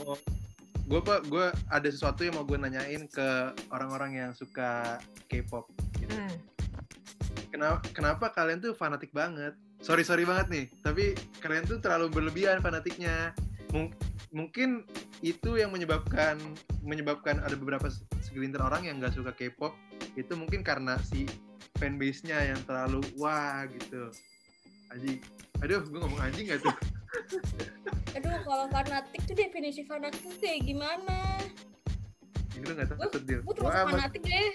gue 0.83 0.99
pak 1.01 1.19
gue 1.25 1.45
ada 1.71 1.87
sesuatu 1.89 2.21
yang 2.21 2.35
mau 2.37 2.45
gue 2.45 2.59
nanyain 2.59 3.07
ke 3.07 3.27
orang-orang 3.71 4.11
yang 4.19 4.31
suka 4.35 4.99
K-pop 5.25 5.71
gitu. 5.97 6.11
Hmm. 6.13 6.35
Kenapa 7.63 7.79
kenapa 7.93 8.25
kalian 8.29 8.59
tuh 8.59 8.73
fanatik 8.73 9.09
banget? 9.11 9.55
Sorry 9.79 10.03
sorry 10.03 10.23
banget 10.23 10.47
nih 10.47 10.65
tapi 10.79 11.11
kalian 11.39 11.63
tuh 11.63 11.79
terlalu 11.79 12.11
berlebihan 12.11 12.59
fanatiknya. 12.59 13.31
Mung- 13.71 13.95
mungkin 14.29 14.85
itu 15.19 15.55
yang 15.55 15.71
menyebabkan 15.71 16.37
menyebabkan 16.81 17.39
ada 17.39 17.55
beberapa 17.55 17.87
se- 17.87 18.03
segelintir 18.21 18.59
orang 18.59 18.83
yang 18.83 18.99
nggak 18.99 19.13
suka 19.13 19.31
K-pop. 19.31 19.73
Itu 20.13 20.35
mungkin 20.35 20.61
karena 20.61 20.99
si 21.01 21.25
fanbase-nya 21.75 22.53
yang 22.53 22.59
terlalu 22.63 23.01
wah 23.15 23.65
gitu. 23.65 24.11
Anjing 24.91 25.19
aduh 25.59 25.79
gue 25.79 25.95
ngomong 25.95 26.19
anjing 26.19 26.51
gak 26.51 26.59
tuh? 26.59 26.75
Aduh, 28.13 28.29
kalau 28.45 28.65
fanatik 28.69 29.21
tuh 29.25 29.33
definisi 29.33 29.81
fanatik 29.85 30.21
tuh 30.21 30.37
kayak 30.37 30.61
gimana? 30.65 31.39
ini 32.53 32.69
nggak 32.69 32.93
takut 32.93 33.21
dia 33.25 33.41
Gue 33.41 33.53
mas- 33.57 33.89
fanatik 33.89 34.21
deh. 34.21 34.51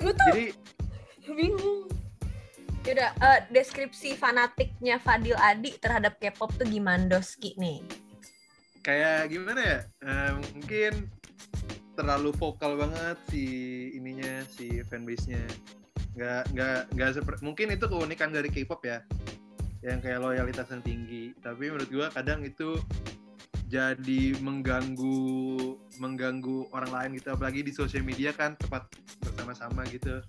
Gue 0.00 0.12
tuh 0.16 0.26
jadi 0.32 0.46
bingung. 1.38 1.88
Yaudah, 2.80 3.12
eh, 3.12 3.40
deskripsi 3.52 4.16
fanatiknya 4.16 4.96
Fadil 4.96 5.36
Adi 5.36 5.76
terhadap 5.76 6.16
K-pop 6.16 6.56
tuh 6.56 6.64
gimana 6.64 7.04
Doski 7.06 7.52
nih? 7.60 7.84
kayak 8.80 9.28
gimana 9.28 9.60
ya? 9.60 9.78
Eh, 10.00 10.32
mungkin 10.56 10.92
terlalu 11.94 12.32
vokal 12.32 12.80
banget 12.80 13.16
si 13.28 13.44
ininya 13.92 14.40
si 14.48 14.80
fanbase-nya. 14.88 15.44
Nggak 16.16 16.42
nggak 16.56 16.80
nggak 16.96 17.10
seperti 17.20 17.40
mungkin 17.44 17.76
itu 17.76 17.84
keunikan 17.86 18.32
dari 18.32 18.48
K-pop 18.48 18.80
ya 18.88 19.04
yang 19.84 20.00
kayak 20.00 20.20
loyalitas 20.24 20.68
yang 20.72 20.80
tinggi. 20.80 21.36
Tapi 21.44 21.68
menurut 21.68 21.92
gua 21.92 22.08
kadang 22.08 22.40
itu 22.40 22.80
jadi 23.70 24.34
mengganggu 24.40 25.20
mengganggu 26.00 26.72
orang 26.72 26.90
lain 26.90 27.10
gitu. 27.20 27.36
Apalagi 27.36 27.60
di 27.62 27.72
sosial 27.76 28.02
media 28.02 28.32
kan 28.32 28.56
tempat 28.56 28.88
bersama-sama 29.20 29.84
gitu 29.92 30.24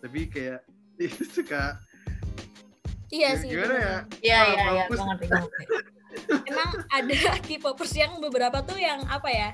tapi 0.00 0.26
kayak 0.26 0.60
itu 1.00 1.24
suka 1.30 1.76
Iya 3.10 3.34
sih. 3.42 3.50
gimana 3.50 3.74
ya. 3.74 3.96
Iya, 4.22 4.38
iya, 4.46 4.64
iya. 4.70 4.84
Emang 6.50 6.70
ada 6.94 7.16
K-popers 7.42 7.90
yang 7.98 8.22
beberapa 8.22 8.62
tuh 8.62 8.78
yang 8.78 9.02
apa 9.10 9.26
ya? 9.26 9.50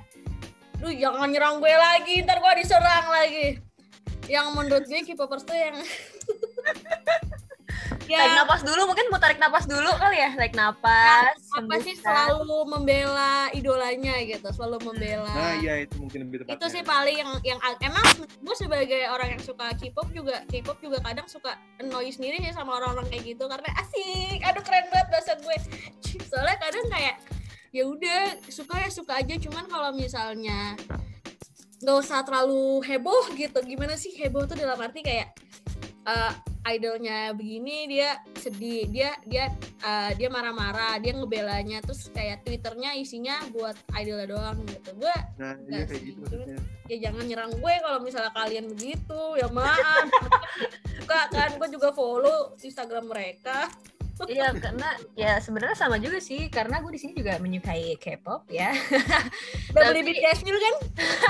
Lu 0.85 0.92
jangan 0.92 1.32
nyerang 1.32 1.56
gue 1.56 1.72
lagi, 1.72 2.20
ntar 2.20 2.37
gue 2.37 2.52
diserang 2.61 3.09
lagi. 3.09 3.56
Yang 4.28 4.46
menurut 4.52 4.85
gue 4.85 5.00
K-popers 5.09 5.48
tuh 5.48 5.56
yang 5.56 5.72
Tarik 8.07 8.33
ya 8.33 8.38
napas 8.38 8.62
dulu, 8.62 8.81
mungkin 8.87 9.07
mau 9.11 9.19
tarik 9.19 9.38
napas 9.42 9.64
dulu 9.66 9.90
kali 9.99 10.16
ya? 10.23 10.31
Tarik 10.38 10.55
napas. 10.55 11.35
apa 11.57 11.75
sih 11.83 11.97
selalu 11.99 12.69
membela 12.69 13.49
idolanya 13.51 14.21
gitu, 14.23 14.47
selalu 14.53 14.79
membela. 14.87 15.33
nah 15.33 15.57
iya 15.59 15.83
itu 15.83 15.97
mungkin 15.99 16.29
lebih 16.29 16.45
tepatnya 16.45 16.57
itu 16.61 16.66
sih 16.69 16.83
paling 16.85 17.16
yang 17.16 17.33
yang 17.42 17.59
emang 17.81 18.07
gue 18.29 18.57
sebagai 18.57 19.09
orang 19.09 19.37
yang 19.37 19.42
suka 19.42 19.73
K-pop 19.75 20.09
juga 20.12 20.45
K-pop 20.47 20.79
juga 20.85 20.99
kadang 21.01 21.27
suka 21.27 21.57
annoy 21.81 22.12
sendiri 22.12 22.38
sih 22.45 22.53
sama 22.53 22.77
orang-orang 22.77 23.09
kayak 23.09 23.37
gitu 23.37 23.45
karena 23.49 23.69
asik 23.81 24.38
aduh 24.45 24.62
keren 24.62 24.87
banget 24.92 25.09
bahasa 25.11 25.33
gue 25.40 25.57
soalnya 26.29 26.57
kadang 26.61 26.87
kayak 26.92 27.16
ya 27.75 27.83
udah 27.85 28.23
suka 28.49 28.75
ya 28.81 28.90
suka 28.92 29.12
aja 29.21 29.35
cuman 29.37 29.64
kalau 29.69 29.90
misalnya 29.92 30.77
nggak 31.85 31.97
usah 32.01 32.25
terlalu 32.25 32.81
heboh 32.88 33.37
gitu 33.37 33.61
gimana 33.64 34.01
sih 34.01 34.16
heboh 34.16 34.49
tuh 34.49 34.57
dalam 34.57 34.81
arti 34.81 35.05
kayak 35.05 35.37
eh, 36.07 36.33
idolnya 36.66 37.31
begini 37.31 37.87
dia 37.87 38.19
sedih 38.35 38.90
dia 38.90 39.14
dia 39.27 39.55
eh, 39.83 40.11
dia 40.19 40.29
marah-marah 40.31 40.99
dia 40.99 41.14
ngebelanya 41.14 41.79
terus 41.83 42.11
kayak 42.11 42.42
twitternya 42.42 42.95
isinya 42.99 43.38
buat 43.55 43.77
idolnya 43.95 44.27
doang 44.31 44.59
gitu. 44.66 44.90
Gue 44.99 45.16
nah 45.38 45.55
iya 45.66 45.85
kayak 45.87 46.03
gitu 46.03 46.25
ya 46.87 47.11
jangan 47.11 47.27
nyerang 47.27 47.53
gue 47.59 47.75
kalau 47.83 47.99
misalnya 48.03 48.33
kalian 48.35 48.66
begitu 48.71 49.21
ya 49.38 49.49
maaf. 49.51 50.07
Suka 51.03 51.21
kan 51.31 51.51
gue 51.59 51.69
juga 51.71 51.90
follow 51.95 52.55
instagram 52.59 53.11
mereka 53.11 53.71
Iya, 54.24 54.48
karena 54.57 54.88
ya 55.12 55.37
sebenarnya 55.37 55.76
sama 55.76 56.00
juga 56.00 56.16
sih, 56.24 56.48
karena 56.48 56.81
gue 56.81 56.88
di 56.88 57.00
sini 57.00 57.12
juga 57.12 57.37
menyukai 57.37 58.00
K-pop 58.00 58.48
ya. 58.48 58.72
udah 59.76 59.92
beli 59.92 60.09
BTS 60.09 60.40
meal 60.40 60.57
kan 60.57 60.74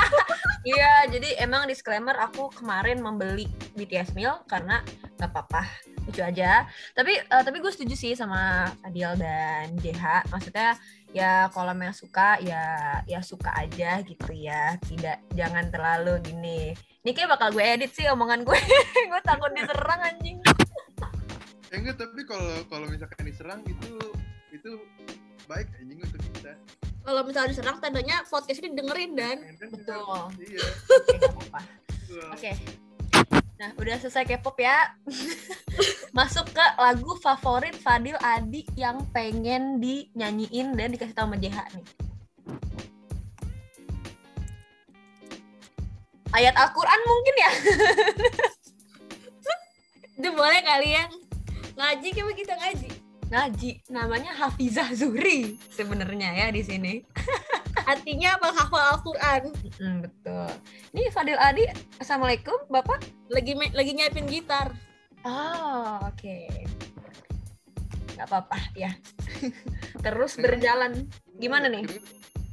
Iya, 0.71 1.11
jadi 1.11 1.43
emang 1.43 1.67
disclaimer 1.67 2.15
aku 2.19 2.51
kemarin 2.55 3.03
membeli 3.03 3.51
BTS 3.75 4.15
meal 4.15 4.43
karena 4.47 4.83
nggak 5.19 5.31
apa-apa, 5.31 5.63
lucu 6.07 6.23
aja. 6.23 6.67
Tapi 6.95 7.23
eh, 7.23 7.43
tapi 7.43 7.59
gue 7.63 7.71
setuju 7.71 7.95
sih 7.95 8.13
sama 8.19 8.71
Fadil 8.83 9.15
dan 9.15 9.75
JH. 9.79 10.27
Maksudnya 10.31 10.75
ya 11.15 11.47
kalau 11.55 11.71
yang 11.71 11.95
suka 11.95 12.43
ya 12.43 12.63
ya 13.07 13.23
suka 13.23 13.55
aja 13.55 14.03
gitu 14.03 14.31
ya. 14.35 14.75
Tidak 14.83 15.39
jangan 15.39 15.71
terlalu 15.71 16.19
gini. 16.23 16.75
Ini 17.07 17.11
kayak 17.15 17.39
bakal 17.39 17.55
gue 17.55 17.63
edit 17.63 17.95
sih 17.95 18.11
omongan 18.11 18.43
gue. 18.43 18.59
gue 19.11 19.21
takut 19.23 19.55
diserang 19.55 20.03
anjing. 20.03 20.43
Ya 21.71 21.83
enggak, 21.83 21.99
tapi 21.99 22.23
kalau 22.23 22.55
kalau 22.71 22.87
misalkan 22.87 23.27
diserang 23.27 23.61
itu 23.67 23.99
itu 24.55 24.71
baik 25.51 25.67
anjing 25.79 25.99
untuk 26.03 26.23
kita. 26.35 26.55
kalau 27.07 27.23
misalnya 27.23 27.55
diserang 27.55 27.79
tandanya 27.79 28.27
podcast 28.27 28.59
ini 28.63 28.75
dengerin 28.75 29.13
dan 29.15 29.37
Betul. 29.71 30.03
Iya. 30.43 30.59
Oke, 30.59 31.15
apa-apa. 31.23 31.61
betul. 31.87 32.27
Oke. 32.35 32.51
Nah, 33.57 33.71
udah 33.79 33.97
selesai 34.03 34.27
K-pop 34.27 34.59
ya. 34.59 34.91
Masuk 36.19 36.51
ke 36.51 36.65
lagu 36.77 37.15
favorit 37.23 37.79
Fadil 37.79 38.19
Adi 38.21 38.67
yang 38.75 39.07
pengen 39.15 39.79
dinyanyiin 39.79 40.75
dan 40.75 40.91
dikasih 40.93 41.15
tahu 41.15 41.31
sama 41.31 41.39
JH 41.39 41.57
nih. 41.79 41.87
Ayat 46.35 46.55
Al-Quran 46.59 47.01
mungkin 47.07 47.35
ya? 47.39 47.51
itu 50.17 50.29
boleh 50.33 50.61
kalian 50.65 51.09
ngaji 51.77 52.09
kayak 52.13 52.37
kita 52.37 52.55
ngaji 52.57 52.89
Ngaji. 53.27 53.91
Namanya 53.91 54.31
Hafizah 54.39 54.95
Zuhri 54.95 55.59
sebenarnya 55.75 56.31
ya 56.31 56.47
di 56.55 56.63
sini. 56.63 57.03
artinya 57.91 58.39
apa 58.39 58.55
hafal 58.55 58.83
Al-Quran 58.99 59.51
Mm, 59.83 59.99
betul. 60.09 60.49
Ini 60.95 61.11
Fadil 61.13 61.39
Adi, 61.39 61.67
Assalamualaikum 61.99 62.71
Bapak. 62.71 63.03
lagi 63.29 63.53
lagi 63.75 63.93
nyiapin 63.93 64.31
gitar 64.31 64.73
Oh, 65.27 65.99
oke. 66.07 66.39
Gak 68.15 68.27
apa-apa 68.31 68.59
ya. 68.79 68.95
Terus 70.07 70.39
berjalan. 70.39 71.11
Gimana 71.37 71.67
nih? 71.67 71.83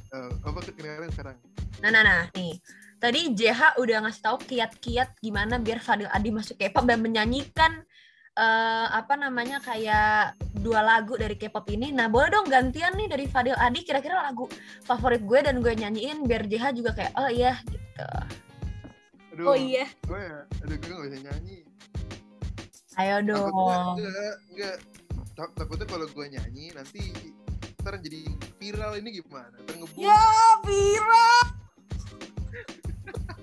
Eh, 0.09 0.31
apa 0.41 0.59
kedengaran 0.65 1.13
sekarang? 1.13 1.37
Nah, 1.85 1.89
nah, 1.93 2.01
nah, 2.01 2.21
nih. 2.33 2.57
Tadi 2.97 3.29
JH 3.37 3.77
udah 3.77 4.09
ngasih 4.09 4.23
tahu 4.25 4.37
kiat-kiat 4.41 5.21
gimana 5.21 5.61
biar 5.61 5.79
Fadil 5.85 6.09
Adi 6.09 6.33
masuk 6.33 6.57
K-pop 6.57 6.89
dan 6.89 6.97
menyanyikan 7.05 7.85
eh, 8.33 8.87
apa 8.89 9.13
namanya 9.13 9.59
kayak 9.59 10.37
dua 10.57 10.81
lagu 10.81 11.15
dari 11.15 11.33
K-pop 11.35 11.65
ini. 11.69 11.89
Nah, 11.89 12.09
boleh 12.09 12.29
dong 12.29 12.47
gantian 12.47 12.93
nih 12.93 13.05
dari 13.05 13.25
Fadil 13.25 13.53
Adi 13.55 13.81
kira-kira 13.81 14.21
lagu 14.21 14.45
favorit 14.81 15.21
gue 15.21 15.39
dan 15.41 15.59
gue 15.59 15.69
nyanyiin 15.69 16.25
biar 16.25 16.45
JH 16.45 16.73
juga 16.73 16.91
kayak 16.93 17.13
oh 17.13 17.29
iya 17.29 17.57
gitu. 17.67 18.05
Aduh, 19.33 19.45
oh 19.49 19.57
iya 19.57 19.89
gue 20.05 20.19
ya, 20.21 20.45
aduh 20.61 20.77
gue 20.77 20.93
gak 20.93 21.05
bisa 21.09 21.19
nyanyi. 21.25 21.57
Ayo 22.93 23.15
Takutnya 23.17 23.33
dong. 23.33 23.97
enggak, 23.97 24.33
enggak. 24.53 24.75
Tak- 25.33 25.53
Takutnya 25.57 25.85
kalau 25.89 26.05
gue 26.05 26.25
nyanyi 26.29 26.65
nanti 26.77 27.01
ntar 27.81 27.97
jadi 27.99 28.21
viral 28.61 29.01
ini 29.01 29.09
gimana? 29.19 29.57
Ntar 29.59 29.75
ya 29.97 30.21
Vira 30.63 31.29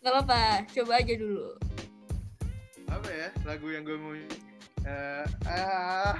Gak 0.00 0.12
apa-apa, 0.12 0.64
coba 0.68 0.92
aja 1.00 1.14
dulu. 1.16 1.48
Apa 2.88 3.08
ya 3.08 3.28
lagu 3.44 3.66
yang 3.70 3.82
gue 3.84 3.96
mau 3.96 4.12
eh, 4.14 5.24
ah 5.48 6.16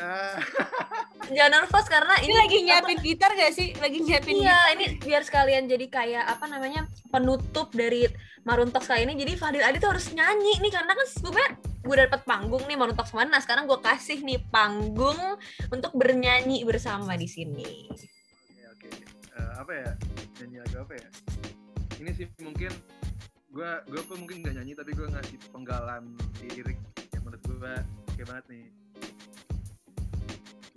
ah 0.00 0.38
Jangan 1.30 1.62
nervous 1.62 1.86
karena 1.86 2.14
Ini 2.18 2.26
ini 2.26 2.34
lagi 2.34 2.56
nyiapin 2.66 2.98
gitar 2.98 3.30
gak 3.38 3.52
sih? 3.54 3.70
Lagi 3.78 4.02
nyiapin 4.02 4.42
gitar. 4.42 4.50
Iya, 4.50 4.58
ini 4.74 4.84
biar 4.98 5.22
sekalian 5.22 5.70
jadi 5.70 5.86
kayak 5.86 6.24
apa 6.26 6.50
namanya 6.50 6.90
penutup 7.14 7.70
dari 7.70 8.10
Talks 8.42 8.90
kali 8.90 9.06
ini. 9.06 9.14
Jadi 9.14 9.38
Fadil 9.38 9.62
Adi 9.62 9.78
tuh 9.78 9.94
harus 9.94 10.10
nyanyi 10.10 10.58
nih 10.58 10.72
karena 10.74 10.90
kan 10.96 11.06
sebelumnya 11.06 11.48
gue 11.80 11.96
dapet 11.96 12.20
panggung 12.26 12.64
nih 12.66 12.74
Maroon 12.74 12.98
Talks 12.98 13.14
mana. 13.14 13.38
Sekarang 13.38 13.70
gue 13.70 13.78
kasih 13.78 14.26
nih 14.26 14.42
panggung 14.50 15.38
untuk 15.70 15.94
bernyanyi 15.94 16.66
bersama 16.66 17.14
di 17.14 17.30
sini. 17.30 17.86
Oke 18.74 18.90
oke. 18.90 19.06
Eh, 19.38 19.52
apa 19.54 19.72
ya? 19.72 19.90
Nyanyi 20.42 20.56
lagu 20.66 20.76
apa 20.82 20.92
ya? 20.98 21.08
Ini 22.00 22.10
sih 22.16 22.26
mungkin 22.42 22.72
gue 23.50 23.70
gue 23.90 24.02
pun 24.06 24.16
mungkin 24.22 24.46
nggak 24.46 24.54
nyanyi 24.62 24.72
tapi 24.78 24.94
gue 24.94 25.10
ngasih 25.10 25.36
penggalan 25.50 26.14
lirik 26.38 26.78
yang 27.10 27.22
menurut 27.26 27.42
gue 27.42 27.74
oke 28.14 28.22
banget 28.22 28.44
nih. 28.46 28.64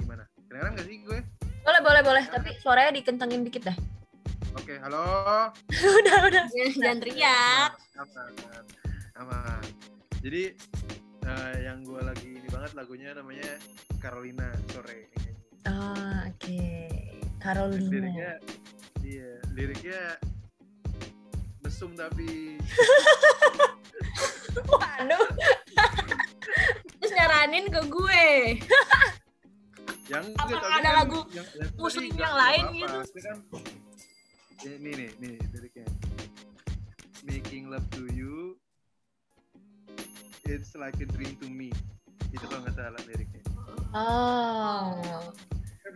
Gimana? 0.02 0.24
Kedengeran 0.50 0.72
gak 0.74 0.88
sih 0.90 0.98
gue? 1.06 1.20
Boleh 1.64 1.82
boleh 1.86 2.02
boleh, 2.02 2.24
tapi 2.28 2.50
suaranya 2.60 2.92
dikentengin 2.98 3.46
dikit 3.46 3.72
dah. 3.72 3.78
Oke, 4.58 4.78
halo. 4.82 5.50
udah 6.02 6.18
udah. 6.28 6.44
Jangan 6.52 6.98
teriak. 7.00 7.72
Aman, 7.98 8.34
aman. 9.22 9.64
Jadi 10.20 10.58
eh, 11.24 11.56
yang 11.62 11.86
gue 11.86 12.02
lagi 12.02 12.42
ini 12.42 12.48
banget 12.50 12.74
lagunya 12.74 13.14
namanya 13.14 13.54
Carolina 14.02 14.50
sore. 14.74 15.14
Oh, 15.70 16.26
oke. 16.26 16.64
Carolina. 17.38 17.92
Liriknya, 17.92 18.32
iya, 19.06 19.32
liriknya 19.56 20.02
mesum 21.74 21.98
tapi 21.98 22.30
Waduh. 24.70 25.26
Terus 27.02 27.12
nyaranin 27.18 27.66
ke 27.66 27.82
gue. 27.90 28.28
yang 30.06 30.30
Apa 30.38 30.54
ada 30.54 30.78
kan 30.78 30.94
lagu 31.02 31.26
yang, 31.34 31.42
yang 31.58 31.74
muslim 31.74 32.06
yang 32.06 32.14
enggak 32.14 32.34
lain 32.38 32.62
apa-apa. 32.62 32.78
gitu? 32.78 32.98
Itu 33.02 33.20
kan 33.26 33.38
ini 34.62 34.92
nih, 34.94 35.10
nih 35.18 35.36
liriknya. 35.50 35.86
Making 37.26 37.74
love 37.74 37.88
to 37.98 38.06
you 38.14 38.54
it's 40.46 40.78
like 40.78 40.94
a 41.02 41.10
dream 41.10 41.34
to 41.42 41.50
me. 41.50 41.74
Itu 42.30 42.46
kalau 42.46 42.62
nggak 42.70 42.78
salah 42.78 43.02
liriknya. 43.10 43.42
Oh. 43.98 45.34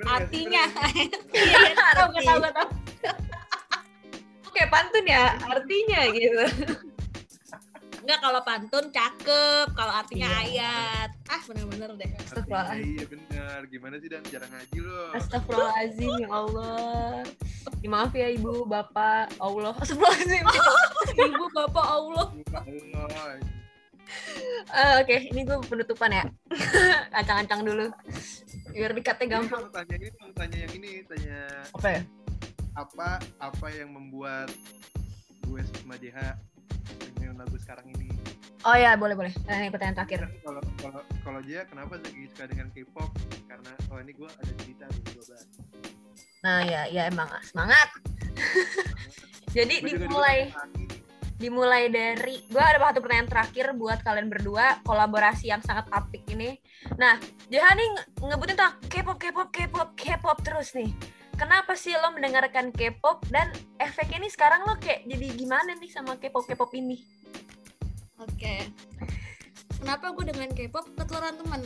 Artinya. 0.09 0.65
Iya, 1.37 1.69
iya, 1.69 1.87
tahu 1.93 2.17
tahu 2.17 2.39
tahu. 2.49 2.69
Oke, 4.57 4.73
pantun 4.73 5.05
ya 5.05 5.37
artinya 5.37 6.01
gitu. 6.09 6.41
Enggak 8.01 8.19
kalau 8.25 8.41
pantun 8.41 8.85
cakep, 8.89 9.67
kalau 9.77 9.93
artinya 9.93 10.33
Iya. 10.41 10.65
ayat. 10.65 11.09
Ah, 11.29 11.41
bener-bener 11.45 11.93
deh. 11.93 12.09
nggak? 12.09 12.25
Astagfirullahaladzim. 12.25 12.89
Iya 12.89 13.05
benar. 13.05 13.59
Gimana 13.69 13.95
sih 14.01 14.09
dan 14.09 14.25
jarang 14.25 14.49
ngaji 14.49 14.77
loh. 14.81 15.13
Astagfirullahaladzim 15.13 16.13
ya 16.17 16.29
Allah. 16.33 17.21
Ya, 17.77 17.89
maaf 17.93 18.09
ya 18.17 18.33
ibu, 18.33 18.65
bapak, 18.65 19.29
Allah. 19.37 19.77
Astagfirullahaladzim. 19.77 20.45
Ibu 21.21 21.45
bapak 21.53 21.85
Allah. 21.85 22.25
Allah. 22.57 23.37
Eh, 24.73 24.93
Oke, 25.05 25.17
ini 25.29 25.45
gue 25.45 25.57
penutupan 25.69 26.09
ya. 26.09 26.25
Ancang-ancang 27.21 27.61
dulu. 27.61 27.93
Biar 28.73 28.89
dikatnya 28.89 29.21
Ini 29.21 29.33
gampang. 29.37 29.69
mau 29.69 29.69
tanya 29.69 29.95
ini, 30.01 30.09
tanya 30.33 30.57
yang 30.65 30.73
ini, 30.73 30.91
tanya 31.05 31.37
Apa 31.77 31.89
ya? 31.93 32.01
Apa 32.77 33.17
apa 33.41 33.67
yang 33.73 33.89
membuat 33.89 34.53
gue 35.49 35.61
sama 35.81 35.97
JH 35.97 36.37
dengan 37.17 37.41
lagu 37.41 37.57
sekarang 37.57 37.89
ini. 37.97 38.13
Oh 38.61 38.77
ya, 38.77 38.93
boleh 38.93 39.17
boleh. 39.17 39.33
Nah, 39.49 39.57
ini 39.57 39.73
pertanyaan 39.73 40.05
terakhir. 40.05 40.29
Kalau 40.45 40.61
kalau 40.77 41.01
kalau 41.25 41.39
JH 41.41 41.73
kenapa 41.73 41.97
lagi 41.97 42.29
suka 42.29 42.45
dengan 42.45 42.69
K-pop? 42.69 43.09
Karena 43.49 43.73
oh 43.89 43.97
ini 43.97 44.13
gue 44.13 44.29
ada 44.29 44.53
cerita 44.61 44.85
nih 44.85 45.01
gue 45.09 45.23
bahas. 45.25 45.47
Nah, 46.45 46.59
ya, 46.69 46.81
ya 46.93 47.01
emang 47.09 47.29
semangat. 47.41 47.89
Jadi 49.57 49.81
dulu 49.81 50.05
dimulai 50.05 50.39
dimulai 51.37 51.83
dari 51.89 52.41
gue 52.45 52.61
ada 52.61 52.77
satu 52.81 53.01
pertanyaan 53.01 53.29
terakhir 53.29 53.65
buat 53.77 54.01
kalian 54.05 54.29
berdua 54.29 54.81
kolaborasi 54.85 55.49
yang 55.49 55.61
sangat 55.65 55.89
apik 55.89 56.25
ini. 56.29 56.61
Nah, 56.97 57.17
Jaha 57.49 57.73
nih 57.73 57.87
nge- 57.93 58.07
ngebutin 58.21 58.53
tentang 58.57 58.73
K-pop, 58.85 59.17
K-pop, 59.17 59.49
K-pop, 59.49 59.89
K-pop 59.97 60.37
terus 60.45 60.77
nih. 60.77 60.93
Kenapa 61.37 61.77
sih 61.77 61.93
lo 61.93 62.09
mendengarkan 62.11 62.73
K-pop 62.73 63.21
dan 63.29 63.47
efek 63.77 64.09
ini 64.11 64.25
sekarang 64.25 64.65
lo 64.65 64.73
kayak 64.81 65.05
jadi 65.05 65.27
gimana 65.37 65.77
nih 65.77 65.87
sama 65.87 66.17
K-pop, 66.17 66.49
K-pop 66.49 66.73
ini? 66.73 66.97
Oke. 68.17 68.65
Kenapa 69.77 70.09
gue 70.11 70.25
dengan 70.27 70.49
K-pop 70.49 70.97
ketularan 70.97 71.37
temen? 71.37 71.61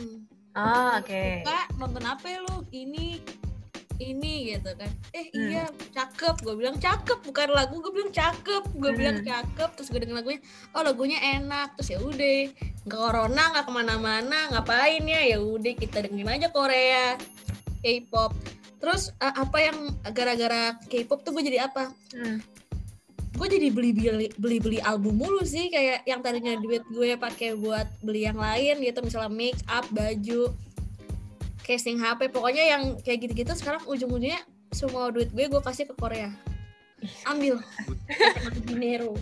Ah, 0.52 1.00
oke. 1.00 1.40
Kak, 1.42 1.72
nonton 1.80 2.04
apa 2.04 2.28
ya 2.28 2.44
lu? 2.44 2.68
Ini 2.68 3.16
ini 4.00 4.50
gitu 4.50 4.74
kan 4.74 4.90
eh 5.14 5.30
Hmm. 5.30 5.46
iya 5.46 5.64
cakep 5.94 6.42
gue 6.42 6.54
bilang 6.58 6.74
cakep 6.74 7.22
bukan 7.22 7.54
lagu 7.54 7.78
gue 7.78 7.92
bilang 7.94 8.10
cakep 8.10 8.64
gue 8.74 8.90
Hmm. 8.90 8.98
bilang 8.98 9.18
cakep 9.22 9.70
terus 9.78 9.94
gue 9.94 10.02
denger 10.02 10.18
lagunya 10.18 10.42
oh 10.74 10.82
lagunya 10.82 11.18
enak 11.38 11.78
terus 11.78 11.94
ya 11.94 11.98
udah 12.02 12.50
nggak 12.82 12.98
corona 12.98 13.42
nggak 13.54 13.62
ke 13.62 13.72
mana-mana 13.72 14.38
ngapain 14.50 15.06
ya 15.06 15.22
ya 15.22 15.38
udah 15.38 15.72
kita 15.78 16.02
dengerin 16.02 16.34
aja 16.34 16.48
Korea 16.50 17.14
K-pop 17.78 18.34
terus 18.82 19.14
eh, 19.22 19.34
apa 19.38 19.58
yang 19.62 19.78
gara-gara 20.10 20.74
K-pop 20.90 21.22
tuh 21.22 21.30
gue 21.38 21.46
jadi 21.46 21.70
apa? 21.70 21.94
Hmm. 22.10 22.42
gue 23.32 23.48
jadi 23.48 23.72
beli 23.72 23.96
beli 23.96 24.28
beli 24.36 24.58
beli 24.60 24.78
album 24.84 25.16
mulu 25.16 25.40
sih 25.40 25.72
kayak 25.72 26.04
yang 26.04 26.20
tadinya 26.20 26.52
duit 26.60 26.84
gue 26.92 27.16
pakai 27.16 27.56
buat 27.56 27.88
beli 28.04 28.28
yang 28.28 28.36
lain 28.36 28.84
gitu 28.84 29.00
misalnya 29.00 29.32
make 29.32 29.56
up 29.72 29.88
baju 29.88 30.52
casing 31.64 31.96
HP 31.96 32.28
pokoknya 32.28 32.76
yang 32.76 32.82
kayak 33.00 33.24
gitu-gitu 33.24 33.56
sekarang 33.56 33.80
ujung-ujungnya 33.88 34.36
semua 34.74 35.08
duit 35.08 35.32
gue 35.32 35.48
gue 35.48 35.62
kasih 35.64 35.88
ke 35.88 35.94
Korea. 35.96 36.28
Ambil. 37.26 37.58
Dinero. 38.68 39.16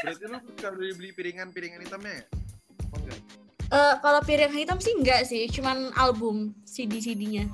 Berarti 0.00 0.24
lu 0.30 0.38
suka 0.38 0.68
beli 0.72 0.90
beli 0.94 1.10
piringan-piringan 1.12 1.80
hitamnya 1.84 2.22
ya? 2.22 2.24
Enggak? 2.96 3.18
Eh, 3.70 3.94
kalau 4.02 4.20
piring 4.26 4.50
hitam 4.50 4.78
sih 4.82 4.94
enggak 4.98 5.22
sih 5.30 5.46
cuman 5.46 5.94
album 5.94 6.50
CD 6.66 6.98
CD-nya 6.98 7.46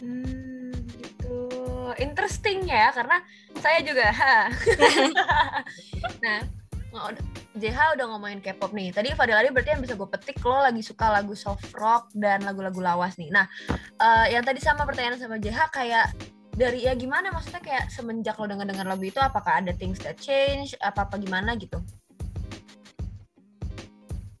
Hmm, 0.00 0.72
gitu. 0.96 1.36
Interesting 2.00 2.64
ya, 2.64 2.88
karena 2.92 3.20
saya 3.60 3.84
juga. 3.84 4.08
nah, 6.24 6.40
JH 7.54 7.78
udah 7.98 8.06
ngomongin 8.10 8.40
K-pop 8.40 8.72
nih. 8.72 8.90
Tadi 8.90 9.12
Fadil 9.14 9.36
Adi 9.36 9.52
berarti 9.52 9.76
yang 9.76 9.82
bisa 9.84 9.94
gue 9.94 10.08
petik 10.08 10.40
lo 10.42 10.64
lagi 10.64 10.82
suka 10.82 11.12
lagu 11.12 11.36
soft 11.36 11.70
rock 11.76 12.10
dan 12.16 12.42
lagu-lagu 12.42 12.80
lawas 12.80 13.20
nih. 13.20 13.30
Nah, 13.30 13.46
eh, 14.00 14.34
yang 14.34 14.42
tadi 14.42 14.58
sama 14.58 14.88
pertanyaan 14.88 15.20
sama 15.20 15.38
JH 15.38 15.70
kayak 15.70 16.06
dari 16.56 16.84
ya 16.84 16.92
gimana 16.98 17.30
maksudnya 17.30 17.62
kayak 17.62 17.88
semenjak 17.88 18.36
lo 18.36 18.44
denger-denger 18.44 18.84
lagu 18.84 19.04
itu 19.06 19.20
apakah 19.22 19.62
ada 19.62 19.72
things 19.76 20.02
that 20.02 20.18
change 20.18 20.74
apa 20.82 21.06
apa 21.06 21.16
gimana 21.16 21.54
gitu? 21.56 21.78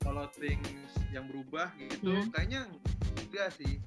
Kalau 0.02 0.26
things 0.34 0.90
yang 1.14 1.30
berubah 1.30 1.70
gitu, 1.78 2.10
Hmm. 2.10 2.28
kayaknya 2.34 2.66
enggak 3.26 3.54
sih. 3.54 3.78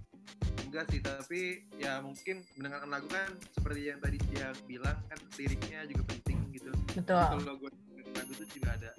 Enggak 0.65 0.89
sih, 0.89 1.00
tapi 1.06 1.41
ya 1.78 2.02
mungkin 2.02 2.41
mendengarkan 2.58 2.89
lagu 2.89 3.08
kan 3.10 3.30
seperti 3.54 3.93
yang 3.93 4.00
tadi 4.02 4.17
dia 4.34 4.50
bilang 4.65 4.98
kan 5.06 5.19
liriknya 5.38 5.86
juga 5.86 6.04
penting 6.10 6.38
gitu. 6.50 6.72
Betul. 6.98 7.22
Kalau 7.22 7.56
gue 7.62 7.72
lagu 8.13 8.32
tuh 8.34 8.48
juga 8.54 8.74
ada 8.74 8.91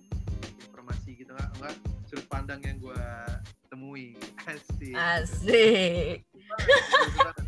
informasi 0.62 1.18
gitu 1.18 1.30
nggak 1.34 1.50
enggak 1.58 1.74
sudut 2.06 2.26
pandang 2.30 2.60
yang 2.62 2.78
gue 2.78 3.02
temui. 3.66 4.14
Asik. 4.46 4.94
Asik. 4.94 6.18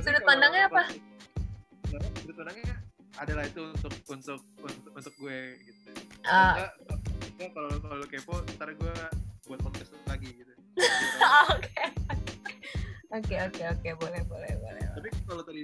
Sudut 0.00 0.22
pandangnya 0.22 0.70
apa? 0.70 0.82
Sudut 1.92 2.36
pandangnya 2.38 2.78
adalah 3.18 3.44
itu 3.44 3.74
untuk 3.74 3.92
untuk 4.08 4.40
untuk, 4.62 4.92
untuk 4.96 5.14
gue 5.18 5.38
gitu. 5.66 5.90
Enggak, 6.24 6.72
enggak, 7.36 7.50
kalau 7.52 7.70
kalau 7.84 8.06
kepo 8.08 8.34
ntar 8.56 8.70
gue 8.72 8.96
buat 9.44 9.60
podcast 9.60 9.92
lagi 10.06 10.30
gitu. 10.30 10.52
Oke. 11.52 12.05
Oke 13.16 13.36
oke 13.40 13.62
oke 13.64 13.88
boleh 13.96 14.22
boleh 14.28 14.52
boleh. 14.60 14.84
Tapi 14.92 15.08
kalau 15.24 15.40
tadi 15.40 15.62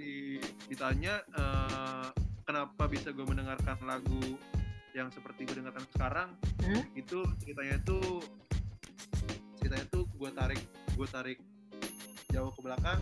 ditanya 0.67 1.21
eh, 1.21 2.09
kenapa 2.43 2.89
bisa 2.89 3.13
gue 3.13 3.23
mendengarkan 3.23 3.77
lagu 3.85 4.41
yang 4.93 5.09
seperti 5.09 5.45
gue 5.45 5.61
dengarkan 5.61 5.85
sekarang, 5.93 6.29
Hmm? 6.61 6.81
itu 6.93 7.25
ceritanya 7.41 7.77
tuh 7.83 8.21
ceritanya 9.57 9.87
tuh 9.89 10.05
gue 10.11 10.31
tarik 10.33 10.63
gue 10.93 11.09
tarik 11.09 11.39
jauh 12.29 12.53
ke 12.53 12.61
belakang 12.61 13.01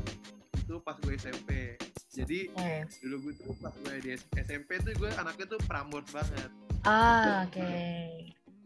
itu 0.54 0.78
pas 0.82 0.98
gue 0.98 1.14
SMP. 1.14 1.78
Jadi 2.10 2.50
Oke. 2.50 2.90
dulu 3.06 3.30
gue 3.30 3.32
tuh 3.38 3.54
pas 3.58 3.70
gue 3.70 3.94
di 4.02 4.10
SMP 4.34 4.82
tuh 4.82 4.94
gue 4.98 5.10
anaknya 5.14 5.46
tuh 5.46 5.60
prambors 5.66 6.06
banget. 6.10 6.50
Ah, 6.82 7.46
oke. 7.46 7.70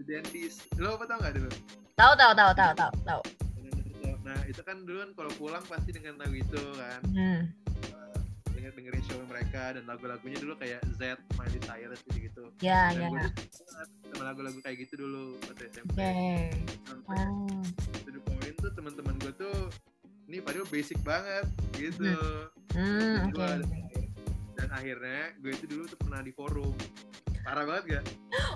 The 0.00 0.02
Dandies. 0.02 0.64
Lo 0.76 0.96
apa 0.96 1.04
tau 1.04 1.20
gak 1.20 1.34
dulu? 1.36 1.50
Tahu 1.94 2.12
tahu 2.16 2.32
tahu 2.32 2.50
tahu 2.56 2.72
tahu 2.72 2.92
tahu. 3.04 3.22
Nah 4.24 4.38
itu 4.44 4.60
kan 4.60 4.80
dulu 4.80 4.98
kan 4.98 5.10
kalau 5.14 5.30
pulang 5.34 5.62
pasti 5.62 5.90
dengan 5.90 6.16
lagu 6.16 6.34
itu 6.34 6.62
kan 6.74 7.00
Hmm. 7.06 7.40
denger 8.50 8.72
dengerin 8.72 9.04
show 9.04 9.20
mereka 9.22 9.76
dan 9.76 9.84
lagu-lagunya 9.84 10.38
dulu 10.38 10.56
kayak 10.56 10.80
Z, 10.90 11.02
Miley 11.34 11.60
Cyrus 11.60 12.00
gitu 12.02 12.18
gitu. 12.22 12.42
Ya 12.58 12.88
Dan 12.90 13.12
ya. 13.12 13.28
sama 14.06 14.24
lagu-lagu 14.24 14.56
kayak 14.58 14.80
gitu 14.80 15.04
dulu 15.04 15.36
waktu 15.42 15.68
SMP. 15.68 15.92
Oke. 15.92 16.16
Sampai 16.82 17.20
Oh. 17.20 17.60
to 18.00 18.10
the 18.10 18.22
point 18.22 18.56
tuh 18.56 18.72
teman-teman 18.72 19.14
gue 19.18 19.32
tuh 19.34 19.56
ini 20.24 20.40
padahal 20.40 20.64
basic 20.66 20.96
banget 21.02 21.44
gitu. 21.74 22.16
Hmm, 22.72 23.28
Dan 23.28 23.28
oke. 23.28 23.36
gua- 23.36 23.68
Dan 24.54 24.68
akhirnya 24.70 25.22
gue 25.36 25.52
itu 25.52 25.66
dulu 25.66 25.84
tuh 25.84 25.98
pernah 25.98 26.20
di 26.20 26.32
forum. 26.32 26.72
Parah 27.44 27.68
banget 27.68 27.84
gak? 27.92 28.04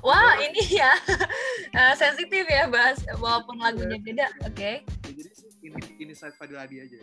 Wah, 0.01 0.41
ini 0.41 0.63
ya 0.73 0.89
eh, 1.77 1.93
sensitif 1.93 2.49
ya 2.49 2.65
bahas 2.67 2.97
walaupun 3.13 3.59
lagunya 3.59 3.99
beda. 3.99 4.33
Oke. 4.43 4.81
Ya, 4.81 5.11
jadi 5.11 5.29
ini 5.69 5.81
ini 6.01 6.13
side 6.17 6.35
Fadil 6.37 6.57
Adi 6.59 6.81
aja. 6.83 6.99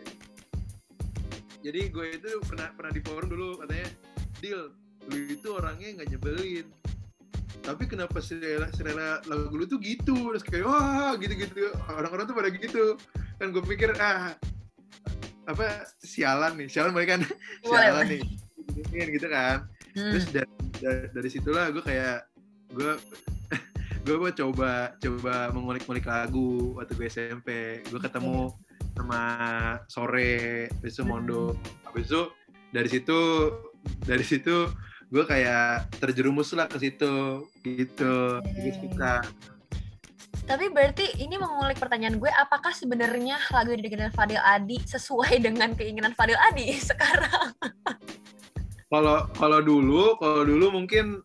Jadi 1.65 1.81
gue 1.89 2.05
itu 2.13 2.29
pernah 2.45 2.69
pernah 2.77 2.91
di 2.93 3.01
forum 3.01 3.25
dulu 3.29 3.49
katanya, 3.61 3.89
Dil, 4.37 4.69
lu 5.09 5.17
itu 5.29 5.47
orangnya 5.53 6.01
nggak 6.01 6.09
nyebelin. 6.13 6.67
Tapi 7.65 7.83
kenapa 7.89 8.21
selera, 8.21 8.69
selera 8.77 9.21
lagu 9.25 9.57
lu 9.57 9.65
tuh 9.65 9.81
gitu? 9.81 10.13
Terus 10.33 10.45
kayak 10.45 10.65
wah 10.69 11.17
gitu-gitu. 11.17 11.73
Orang-orang 11.89 12.29
tuh 12.29 12.35
pada 12.37 12.49
gitu. 12.53 12.97
Kan 13.41 13.49
gue 13.49 13.63
pikir 13.65 13.97
ah 13.97 14.37
apa 15.45 15.85
sialan 16.01 16.57
nih, 16.57 16.67
sialan 16.69 16.93
mereka 16.93 17.17
kan 17.17 17.23
sialan 17.69 18.05
nih. 18.17 18.21
gitu 18.89 19.29
kan 19.29 19.69
Hmm. 19.95 20.11
terus 20.11 20.27
dari, 20.27 20.51
dari, 20.83 21.07
dari 21.07 21.29
situlah 21.31 21.71
gue 21.71 21.79
kayak 21.79 22.27
gue 22.75 22.91
gue 24.05 24.15
gue 24.21 24.31
coba 24.37 24.93
coba 25.01 25.49
mengulik-ngulik 25.49 26.05
lagu 26.05 26.77
waktu 26.77 26.93
gue 26.93 27.07
SMP 27.09 27.47
gue 27.89 27.97
ketemu 27.97 28.53
sama 28.93 29.21
sore 29.89 30.69
habis 30.69 30.93
itu 30.93 31.01
Hmm. 31.01 31.09
mondo 31.09 31.57
habis 31.83 32.05
itu 32.07 32.21
dari 32.69 32.85
situ 32.87 33.19
dari 34.05 34.21
situ 34.21 34.69
gue 35.09 35.23
kayak 35.25 35.89
terjerumus 35.97 36.53
lah 36.53 36.69
ke 36.69 36.77
situ 36.77 37.45
gitu 37.65 38.39
Oke. 38.39 38.71
suka 38.77 39.25
Tapi 40.45 40.69
berarti 40.69 41.25
ini 41.25 41.41
mengulik 41.41 41.81
pertanyaan 41.81 42.21
gue, 42.21 42.29
apakah 42.29 42.69
sebenarnya 42.69 43.41
lagu 43.49 43.73
yang 43.73 43.81
didengarkan 43.81 44.13
Fadil 44.13 44.37
Adi 44.37 44.77
sesuai 44.77 45.41
dengan 45.49 45.73
keinginan 45.73 46.13
Fadil 46.13 46.37
Adi 46.37 46.69
sekarang? 46.93 47.49
kalau 48.85 49.25
kalau 49.33 49.59
dulu 49.65 50.13
kalau 50.21 50.45
dulu 50.45 50.69
mungkin 50.69 51.17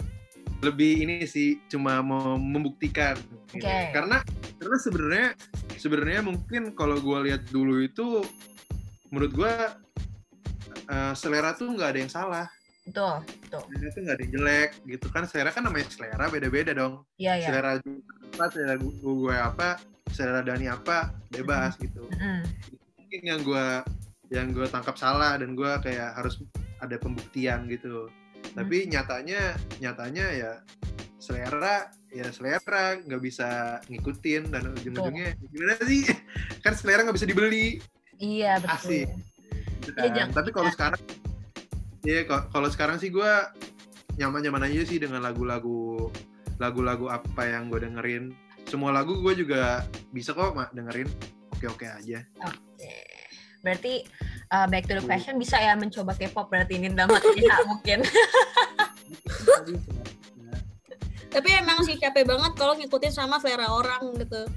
lebih 0.60 1.00
ini 1.00 1.24
sih 1.24 1.56
cuma 1.66 2.00
mau 2.00 2.36
membuktikan 2.36 3.16
gitu. 3.50 3.60
Oke. 3.60 3.78
karena 3.90 4.20
karena 4.56 4.76
sebenarnya 4.78 5.28
sebenarnya 5.74 6.20
mungkin 6.22 6.62
kalau 6.72 6.96
gue 6.96 7.18
lihat 7.26 7.48
dulu 7.48 7.80
itu 7.80 8.20
menurut 9.08 9.32
gue 9.32 9.54
eh, 10.86 11.12
selera 11.14 11.52
tuh 11.52 11.70
nggak 11.70 11.90
ada 11.90 12.00
yang 12.00 12.12
salah 12.12 12.46
Betul, 12.80 13.22
betul. 13.40 13.62
selera 13.66 13.88
tuh 13.88 14.00
nggak 14.02 14.14
ada 14.14 14.22
yang 14.22 14.32
jelek 14.34 14.70
gitu 14.86 15.06
kan 15.08 15.22
selera 15.24 15.50
kan 15.50 15.62
namanya 15.62 15.86
selera 15.88 16.24
beda-beda 16.26 16.72
dong 16.72 17.04
Iya, 17.16 17.32
iya. 17.36 17.46
selera 17.46 17.70
apa 18.30 18.44
selera 18.48 18.74
gu- 18.76 18.96
gue 18.96 19.34
apa 19.34 19.68
selera 20.08 20.40
Dani 20.40 20.66
apa 20.66 21.08
bebas 21.28 21.76
gitu 21.76 22.04
Mm. 22.12 22.42
mungkin 22.98 23.20
yang 23.22 23.40
gue 23.40 23.66
yang 24.28 24.46
gue 24.50 24.66
tangkap 24.66 24.94
salah 24.94 25.34
dan 25.34 25.52
gue 25.52 25.72
kayak 25.80 26.14
harus 26.14 26.38
ada 26.78 26.94
pembuktian 26.96 27.64
gitu 27.66 28.06
tapi 28.50 28.86
nyatanya 28.86 29.40
nyatanya 29.78 30.26
ya 30.30 30.52
selera 31.16 31.86
ya 32.08 32.26
selera 32.28 32.98
nggak 32.98 33.20
bisa 33.20 33.48
ngikutin 33.86 34.50
dan 34.50 34.74
ujung-ujungnya 34.74 35.36
gimana 35.44 35.74
sih 35.82 36.02
kan 36.64 36.74
selera 36.74 37.02
nggak 37.02 37.16
bisa 37.16 37.28
dibeli 37.28 37.78
Iya, 38.16 38.60
betul. 38.60 38.76
Asik. 38.76 39.08
kan. 39.88 40.12
jangan- 40.12 40.32
tapi 40.34 40.50
kalau 40.50 40.68
sekarang 40.68 41.00
ya 42.02 42.20
kalau 42.26 42.68
sekarang 42.68 42.96
sih 42.96 43.08
gue 43.08 43.32
nyaman-nyaman 44.14 44.66
aja 44.66 44.84
sih 44.84 44.96
dengan 44.96 45.20
lagu-lagu 45.20 46.12
lagu-lagu 46.56 47.08
apa 47.08 47.42
yang 47.46 47.68
gue 47.68 47.80
dengerin 47.80 48.36
semua 48.66 48.90
lagu 48.90 49.16
gue 49.18 49.32
juga 49.34 49.80
bisa 50.10 50.30
kok 50.30 50.52
mak 50.52 50.70
dengerin 50.70 51.08
oke-oke 51.50 51.86
aja 51.86 52.20
Oke. 52.40 52.92
Berarti 53.60 54.04
uh, 54.50 54.66
back 54.66 54.84
to 54.84 54.94
the 54.94 55.02
question 55.02 55.34
bisa 55.36 55.56
ya 55.56 55.72
mencoba 55.72 56.12
K-pop 56.12 56.46
berarti 56.46 56.76
ini 56.76 56.90
dalam 56.90 57.10
hatinya 57.16 57.56
mungkin. 57.66 58.02
tapi 61.30 61.46
emang 61.54 61.78
sih 61.80 61.94
capek 61.94 62.26
banget 62.26 62.52
kalau 62.54 62.74
ngikutin 62.74 63.12
sama 63.12 63.38
selera 63.38 63.70
orang 63.70 64.02
gitu. 64.18 64.50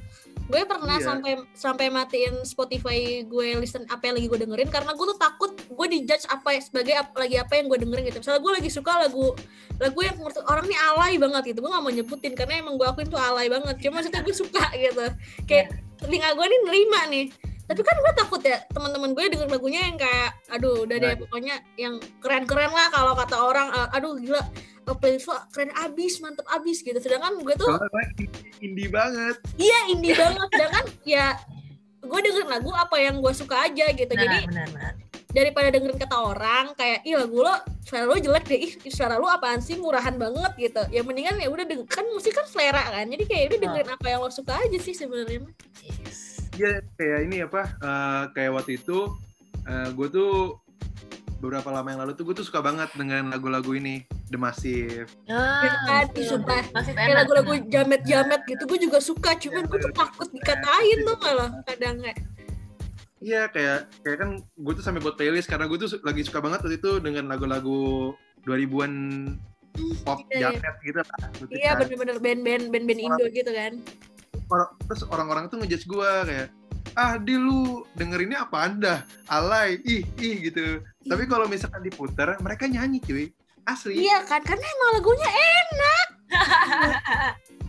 Gue 0.43 0.65
pernah 0.65 0.97
Iya. 0.97 1.05
sampai 1.07 1.31
sampai 1.53 1.87
matiin 1.87 2.43
Spotify 2.43 2.99
gue 3.23 3.47
listen 3.55 3.85
apa 3.87 4.09
yang 4.09 4.17
lagi 4.17 4.27
gue 4.27 4.39
dengerin 4.41 4.67
karena 4.67 4.91
gue 4.91 5.05
tuh 5.07 5.15
takut 5.15 5.53
gue 5.55 5.87
dijudge 5.87 6.25
apa 6.27 6.59
sebagai 6.59 6.93
ap- 6.93 7.15
lagi 7.15 7.37
apa 7.37 7.55
yang 7.55 7.69
gue 7.69 7.77
dengerin 7.79 8.03
gitu. 8.09 8.19
Misalnya 8.19 8.41
gue 8.41 8.53
lagi 8.53 8.69
suka 8.69 8.91
lagu 8.99 9.37
lagu 9.77 9.99
yang 10.01 10.17
menurut 10.17 10.35
orang 10.45 10.65
nih 10.65 10.79
alay 10.83 11.13
banget 11.15 11.43
gitu 11.53 11.61
gue 11.61 11.71
gak 11.71 11.81
mau 11.81 11.89
nyebutin 11.89 12.33
karena 12.33 12.53
emang 12.59 12.75
gue 12.75 12.85
akuin 12.85 13.07
tuh 13.07 13.17
alay 13.17 13.47
banget. 13.47 13.75
Cuma 13.79 14.01
maksudnya 14.01 14.19
gue 14.19 14.35
suka 14.35 14.65
gitu. 14.73 15.05
Kayak 15.45 15.67
telinga 16.01 16.29
gue 16.33 16.45
nih 16.45 16.59
nerima 16.65 17.01
nih 17.07 17.25
tapi 17.63 17.79
kan 17.79 17.95
gue 17.95 18.13
takut 18.13 18.41
ya 18.41 18.59
teman-teman 18.67 19.11
gue 19.11 19.23
denger 19.29 19.47
lagunya 19.47 19.81
yang 19.83 19.95
kayak 19.95 20.29
aduh 20.49 20.83
udah 20.83 20.97
deh 20.97 21.09
Nah. 21.09 21.19
pokoknya 21.19 21.55
yang 21.75 21.93
keren-keren 22.19 22.69
lah 22.69 22.87
kalau 22.89 23.13
kata 23.13 23.35
orang 23.37 23.67
"Eh, 23.69 23.87
aduh 23.93 24.13
gila 24.15 24.41
eh, 24.83 24.95
playlist 24.95 25.25
lo 25.25 25.39
keren 25.49 25.71
abis 25.73 26.19
mantep 26.19 26.43
abis 26.49 26.79
gitu. 26.79 26.97
Sedangkan 26.97 27.39
gue 27.39 27.55
tuh 27.55 27.71
indie 28.59 28.87
banget. 28.87 29.39
Iya 29.55 29.79
indie 29.89 30.11
banget. 30.19 30.47
Sedangkan 30.49 30.85
ya 31.03 31.39
gue 31.99 32.19
dengerin 32.19 32.49
lagu 32.49 32.67
apa 32.69 32.95
yang 32.97 33.17
gue 33.17 33.31
suka 33.31 33.63
aja 33.63 33.85
gitu. 33.89 34.11
Jadi 34.11 34.37
benar, 34.43 34.67
benar. 34.67 34.93
daripada 35.29 35.71
dengerin 35.71 35.97
kata 35.97 36.13
orang 36.19 36.75
kayak 36.75 37.01
ih 37.01 37.15
lagu 37.15 37.39
lo 37.39 37.55
suara 37.81 38.05
lo 38.05 38.13
jelek 38.15 38.43
deh 38.43 38.59
ih 38.59 38.91
suara 38.91 39.15
lo 39.15 39.25
apaan 39.25 39.57
sih 39.57 39.75
murahan 39.75 40.13
banget 40.13 40.51
gitu. 40.61 40.83
Ya 40.89 40.99
mendingan 41.01 41.39
ya 41.39 41.47
udah 41.47 41.63
denger 41.63 41.87
kan 41.87 42.03
musik 42.07 42.35
kan 42.35 42.43
selera 42.43 42.83
kan. 42.91 43.07
Jadi 43.07 43.23
kayak 43.23 43.43
udah 43.49 43.59
dengerin 43.61 43.89
apa 43.89 44.05
yang 44.05 44.19
lo 44.19 44.29
suka 44.29 44.59
aja 44.59 44.77
sih 44.77 44.91
sebenarnya 44.91 45.47
Yes. 45.79 46.22
Iya 46.53 46.71
kayak 46.93 47.19
ini 47.23 47.37
apa 47.41 47.61
eh, 47.75 48.23
kayak 48.31 48.51
waktu 48.53 48.71
itu 48.75 49.09
gue 49.65 50.07
tuh 50.07 50.59
beberapa 51.39 51.69
lama 51.69 51.87
yang 51.87 51.99
lalu 51.99 52.13
tuh 52.13 52.23
gue 52.23 52.35
tuh 52.35 52.45
suka 52.45 52.59
banget 52.59 52.87
dengan 52.93 53.27
lagu-lagu 53.27 53.71
ini 53.71 53.99
The 54.25 54.37
Massive 54.37 55.11
Ah, 55.25 55.59
Ya 55.61 55.71
kan, 55.83 56.05
sumpah. 56.15 56.63
Masih 56.71 56.93
kayak 56.93 57.15
lagu-lagu 57.17 57.51
jamet-jamet 57.65 58.41
gitu 58.45 58.63
gue 58.65 58.79
juga 58.81 58.99
suka 58.99 59.35
cuman 59.35 59.65
gue 59.65 59.79
tuh 59.81 59.91
takut 59.91 60.27
dikatain 60.29 60.99
tuh 61.01 61.15
malah 61.17 61.49
kadang 61.63 61.99
kayak 61.99 62.19
Iya 63.17 63.47
kayak 63.47 63.79
kayak 63.99 64.17
kan 64.19 64.29
gue 64.39 64.73
tuh 64.73 64.83
sampai 64.83 64.99
buat 64.99 65.15
playlist 65.15 65.47
karena 65.47 65.63
gue 65.65 65.77
tuh 65.77 65.89
su- 65.89 66.01
lagi 66.01 66.21
suka 66.21 66.39
banget 66.39 66.59
waktu 66.61 66.75
itu 66.75 66.99
dengan 66.99 67.23
lagu-lagu 67.25 68.11
2000-an 68.43 68.91
pop 70.03 70.19
Iya, 70.25 70.27
iya. 70.29 70.47
jamet 70.53 70.75
gitu 70.81 70.99
lah. 70.99 71.07
gitu 71.33 71.51
iya 71.51 71.71
kan. 71.71 71.79
bener-bener 71.81 72.17
band-band 72.19 72.63
band-band 72.69 72.99
Indo 73.01 73.25
gitu 73.29 73.51
kan 73.51 73.73
terus 74.87 75.01
orang-orang 75.09 75.49
tuh 75.49 75.61
ngejudge 75.61 75.85
gue 75.87 76.11
kayak 76.27 76.49
ah 76.93 77.17
di 77.17 77.33
lu 77.39 77.81
dengerinnya 77.97 78.45
apa 78.45 78.57
anda 78.69 78.95
alay 79.31 79.81
ih 79.87 80.05
ih 80.19 80.35
gitu. 80.51 80.83
Tapi 81.07 81.23
kalau 81.25 81.49
misalkan 81.49 81.81
diputer 81.81 82.37
mereka 82.43 82.69
nyanyi 82.69 83.01
cuy. 83.01 83.25
Asli. 83.63 83.95
Iya 83.95 84.27
kan 84.27 84.43
karena 84.43 84.65
emang 84.67 84.89
lagunya 84.99 85.29
enak. 85.31 86.07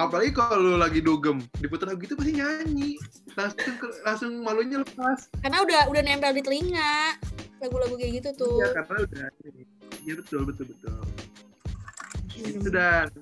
Apalagi 0.00 0.32
kalau 0.32 0.56
lu 0.56 0.74
lagi 0.80 1.04
dugem 1.04 1.44
diputer 1.60 1.92
lagu 1.92 2.00
gitu 2.00 2.16
pasti 2.16 2.32
nyanyi. 2.40 2.96
Langsung 3.36 3.76
langsung 4.00 4.32
malunya 4.40 4.80
lepas. 4.80 5.28
Karena 5.44 5.60
udah 5.60 5.80
udah 5.92 6.00
nempel 6.00 6.32
di 6.32 6.40
telinga 6.40 7.20
lagu-lagu 7.60 7.94
kayak 8.00 8.24
gitu 8.24 8.48
tuh. 8.48 8.64
Iya 8.64 8.80
karena 8.80 8.96
udah 9.04 9.26
iya 10.08 10.14
betul 10.16 10.40
betul 10.48 10.64
betul. 10.72 10.96
Itu 12.40 12.68
dan 12.72 13.12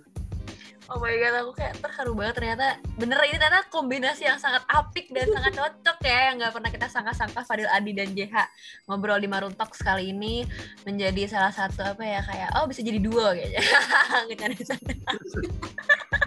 Oh 0.88 0.96
my 0.96 1.12
god, 1.20 1.44
aku 1.44 1.53
kayak 1.61 1.85
terharu 1.85 2.16
banget 2.16 2.35
ternyata 2.40 2.81
bener 2.96 3.20
ini 3.29 3.37
ternyata 3.37 3.68
kombinasi 3.68 4.24
yang 4.24 4.40
sangat 4.40 4.64
apik 4.72 5.12
dan 5.12 5.29
sangat 5.37 5.53
cocok 5.61 5.98
ya 6.01 6.33
yang 6.33 6.40
nggak 6.40 6.53
pernah 6.57 6.70
kita 6.72 6.88
sangka-sangka 6.88 7.44
Fadil 7.44 7.68
Adi 7.68 7.92
dan 7.92 8.16
JH 8.16 8.48
ngobrol 8.88 9.20
di 9.20 9.29
Marun 9.29 9.53
Talks 9.53 9.85
kali 9.85 10.16
ini 10.16 10.48
menjadi 10.88 11.29
salah 11.29 11.53
satu 11.53 11.85
apa 11.85 12.01
ya 12.01 12.24
kayak 12.24 12.57
oh 12.57 12.64
bisa 12.64 12.81
jadi 12.81 13.05
duo 13.05 13.37
kayaknya 13.37 13.61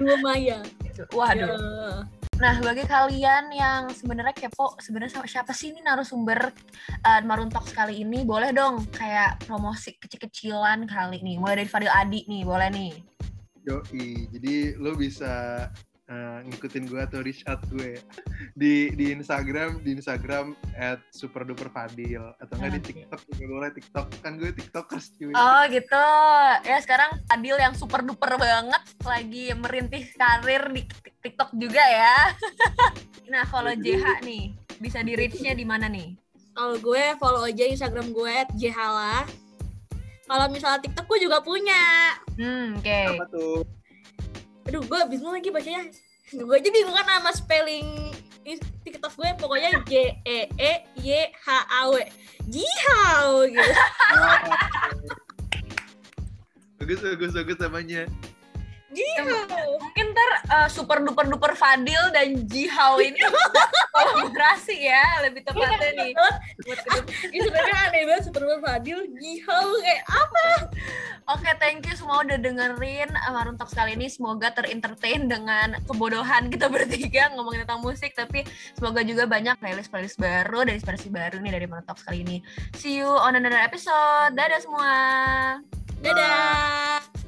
dua 0.01 0.15
Maya 0.21 0.61
gitu. 0.85 1.09
Waduh. 1.09 1.49
Ya. 1.49 1.57
Nah, 2.41 2.57
bagi 2.57 2.81
kalian 2.89 3.53
yang 3.53 3.93
sebenarnya 3.93 4.33
kepo 4.33 4.73
sebenarnya 4.81 5.13
sama 5.13 5.29
siapa 5.29 5.53
sih 5.53 5.73
ini 5.73 5.85
narasumber 5.85 6.49
uh, 7.05 7.21
Marun 7.21 7.53
Talks 7.53 7.69
kali 7.69 8.01
ini, 8.01 8.25
boleh 8.25 8.49
dong 8.49 8.89
kayak 8.89 9.45
promosi 9.45 9.93
kecil-kecilan 10.01 10.89
kali 10.89 11.21
nih. 11.21 11.37
Mulai 11.37 11.61
dari 11.61 11.69
Fadil 11.69 11.93
Adi 11.93 12.25
nih, 12.25 12.41
boleh 12.41 12.69
nih. 12.73 12.93
Yoi, 13.61 14.25
jadi 14.33 14.75
lo 14.81 14.97
bisa 14.97 15.67
eh, 16.09 16.39
ngikutin 16.49 16.89
gue 16.89 17.01
atau 17.01 17.19
reach 17.21 17.45
out 17.45 17.61
gue 17.69 18.01
di 18.61 18.89
di 18.97 19.13
Instagram 19.13 19.85
di 19.85 19.97
Instagram 19.97 20.57
at 20.73 20.97
superduperfadil 21.13 22.35
atau 22.41 22.53
enggak 22.57 22.81
di. 22.81 23.05
TikTok 23.05 23.21
juga 23.29 23.45
boleh 23.45 23.71
TikTok 23.77 24.07
kan 24.25 24.31
gue 24.41 24.49
tiktokers 24.49 25.13
cuy 25.15 25.33
Oh 25.37 25.61
gitu. 25.69 26.07
Ya 26.65 26.77
sekarang 26.81 27.21
Fadil 27.29 27.57
yang 27.61 27.77
super 27.77 28.01
duper 28.01 28.33
banget 28.41 28.83
lagi 29.05 29.53
merintis 29.53 30.09
karir 30.17 30.65
di 30.73 30.83
TikTok 31.21 31.53
juga 31.53 31.83
ya. 31.85 32.17
nah 33.31 33.47
kalau 33.47 33.71
JH 33.71 34.25
nih 34.27 34.51
bisa 34.81 35.05
di 35.05 35.13
reach-nya 35.15 35.55
di 35.55 35.63
mana 35.63 35.87
nih? 35.87 36.17
kalau 36.51 36.75
gue 36.77 37.03
follow 37.17 37.43
aja 37.47 37.63
Instagram 37.67 38.11
gue 38.11 38.35
@jehala 38.59 39.23
kalau 40.31 40.47
misalnya 40.47 40.79
TikTok 40.79 41.11
gue 41.11 41.27
juga 41.27 41.43
punya. 41.43 42.15
Hmm, 42.39 42.79
oke. 42.79 42.99
apa 43.19 43.25
tuh? 43.27 43.67
Aduh 44.71 44.79
gue 44.79 44.99
bingung 45.11 45.35
lagi 45.35 45.51
bacanya. 45.51 45.91
Gue 46.31 46.55
aja 46.55 46.71
bingung 46.71 46.95
kan 46.95 47.03
nama 47.03 47.35
spelling 47.35 48.15
TikTok 48.87 49.11
gue 49.19 49.29
pokoknya 49.35 49.83
J 49.83 50.23
E 50.23 50.47
E 50.55 50.73
Y 51.03 51.11
H 51.35 51.47
A 51.67 51.91
W. 51.91 51.99
Jihau 52.47 53.43
gitu. 53.51 53.59
Bagus 56.81 56.97
bagus 57.05 57.29
bagus 57.37 57.57
namanya 57.61 58.09
Jihau. 58.91 59.79
Mungkin 59.79 60.05
ntar 60.11 60.31
uh, 60.51 60.67
super 60.67 60.99
duper 60.99 61.25
duper 61.31 61.55
Fadil 61.55 62.11
dan 62.11 62.47
Jihau 62.47 62.99
ini 62.99 63.19
kolaborasi 63.95 64.75
ya 64.75 65.23
lebih 65.23 65.47
tepatnya 65.47 65.89
nih. 65.95 66.11
Buat 66.67 66.79
ke 66.83 66.89
depan. 66.91 67.03
Ini 67.31 67.39
sebenarnya 67.47 67.77
aneh 67.87 68.01
banget 68.07 68.23
Super 68.27 68.43
Fadil 68.59 68.99
Jihau 69.15 69.65
kayak 69.79 70.03
apa? 70.07 70.45
Oke, 71.31 71.49
thank 71.63 71.87
you 71.87 71.95
semua 71.95 72.25
udah 72.25 72.37
dengerin 72.41 73.09
uh, 73.13 73.31
Maroon 73.31 73.55
Talks 73.55 73.71
kali 73.77 73.95
ini. 73.95 74.11
Semoga 74.11 74.51
terentertain 74.51 75.29
dengan 75.31 75.79
kebodohan 75.87 76.51
kita 76.51 76.67
bertiga 76.67 77.31
ngomongin 77.37 77.63
tentang 77.63 77.79
musik. 77.79 78.11
Tapi 78.17 78.43
semoga 78.75 79.05
juga 79.05 79.29
banyak 79.29 79.55
playlist-playlist 79.61 80.19
baru 80.19 80.67
dan 80.67 80.75
inspirasi 80.75 81.07
baru 81.07 81.39
nih 81.39 81.55
dari 81.55 81.65
Maroon 81.69 81.87
Talks 81.87 82.03
kali 82.03 82.27
ini. 82.27 82.37
See 82.75 82.99
you 82.99 83.07
on 83.07 83.37
another 83.37 83.61
episode. 83.61 84.35
Dadah 84.35 84.59
semua. 84.59 84.93
Dadah. 86.01 87.20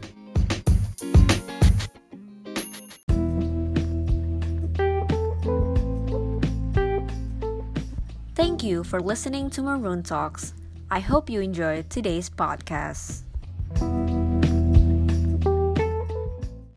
Thank 8.35 8.63
you 8.63 8.83
for 8.83 8.99
listening 8.99 9.51
to 9.51 9.61
Maroon 9.61 10.01
Talks. 10.01 10.55
I 10.89 11.01
hope 11.01 11.29
you 11.29 11.39
enjoyed 11.39 11.91
today's 11.91 12.31
podcast. 12.31 13.21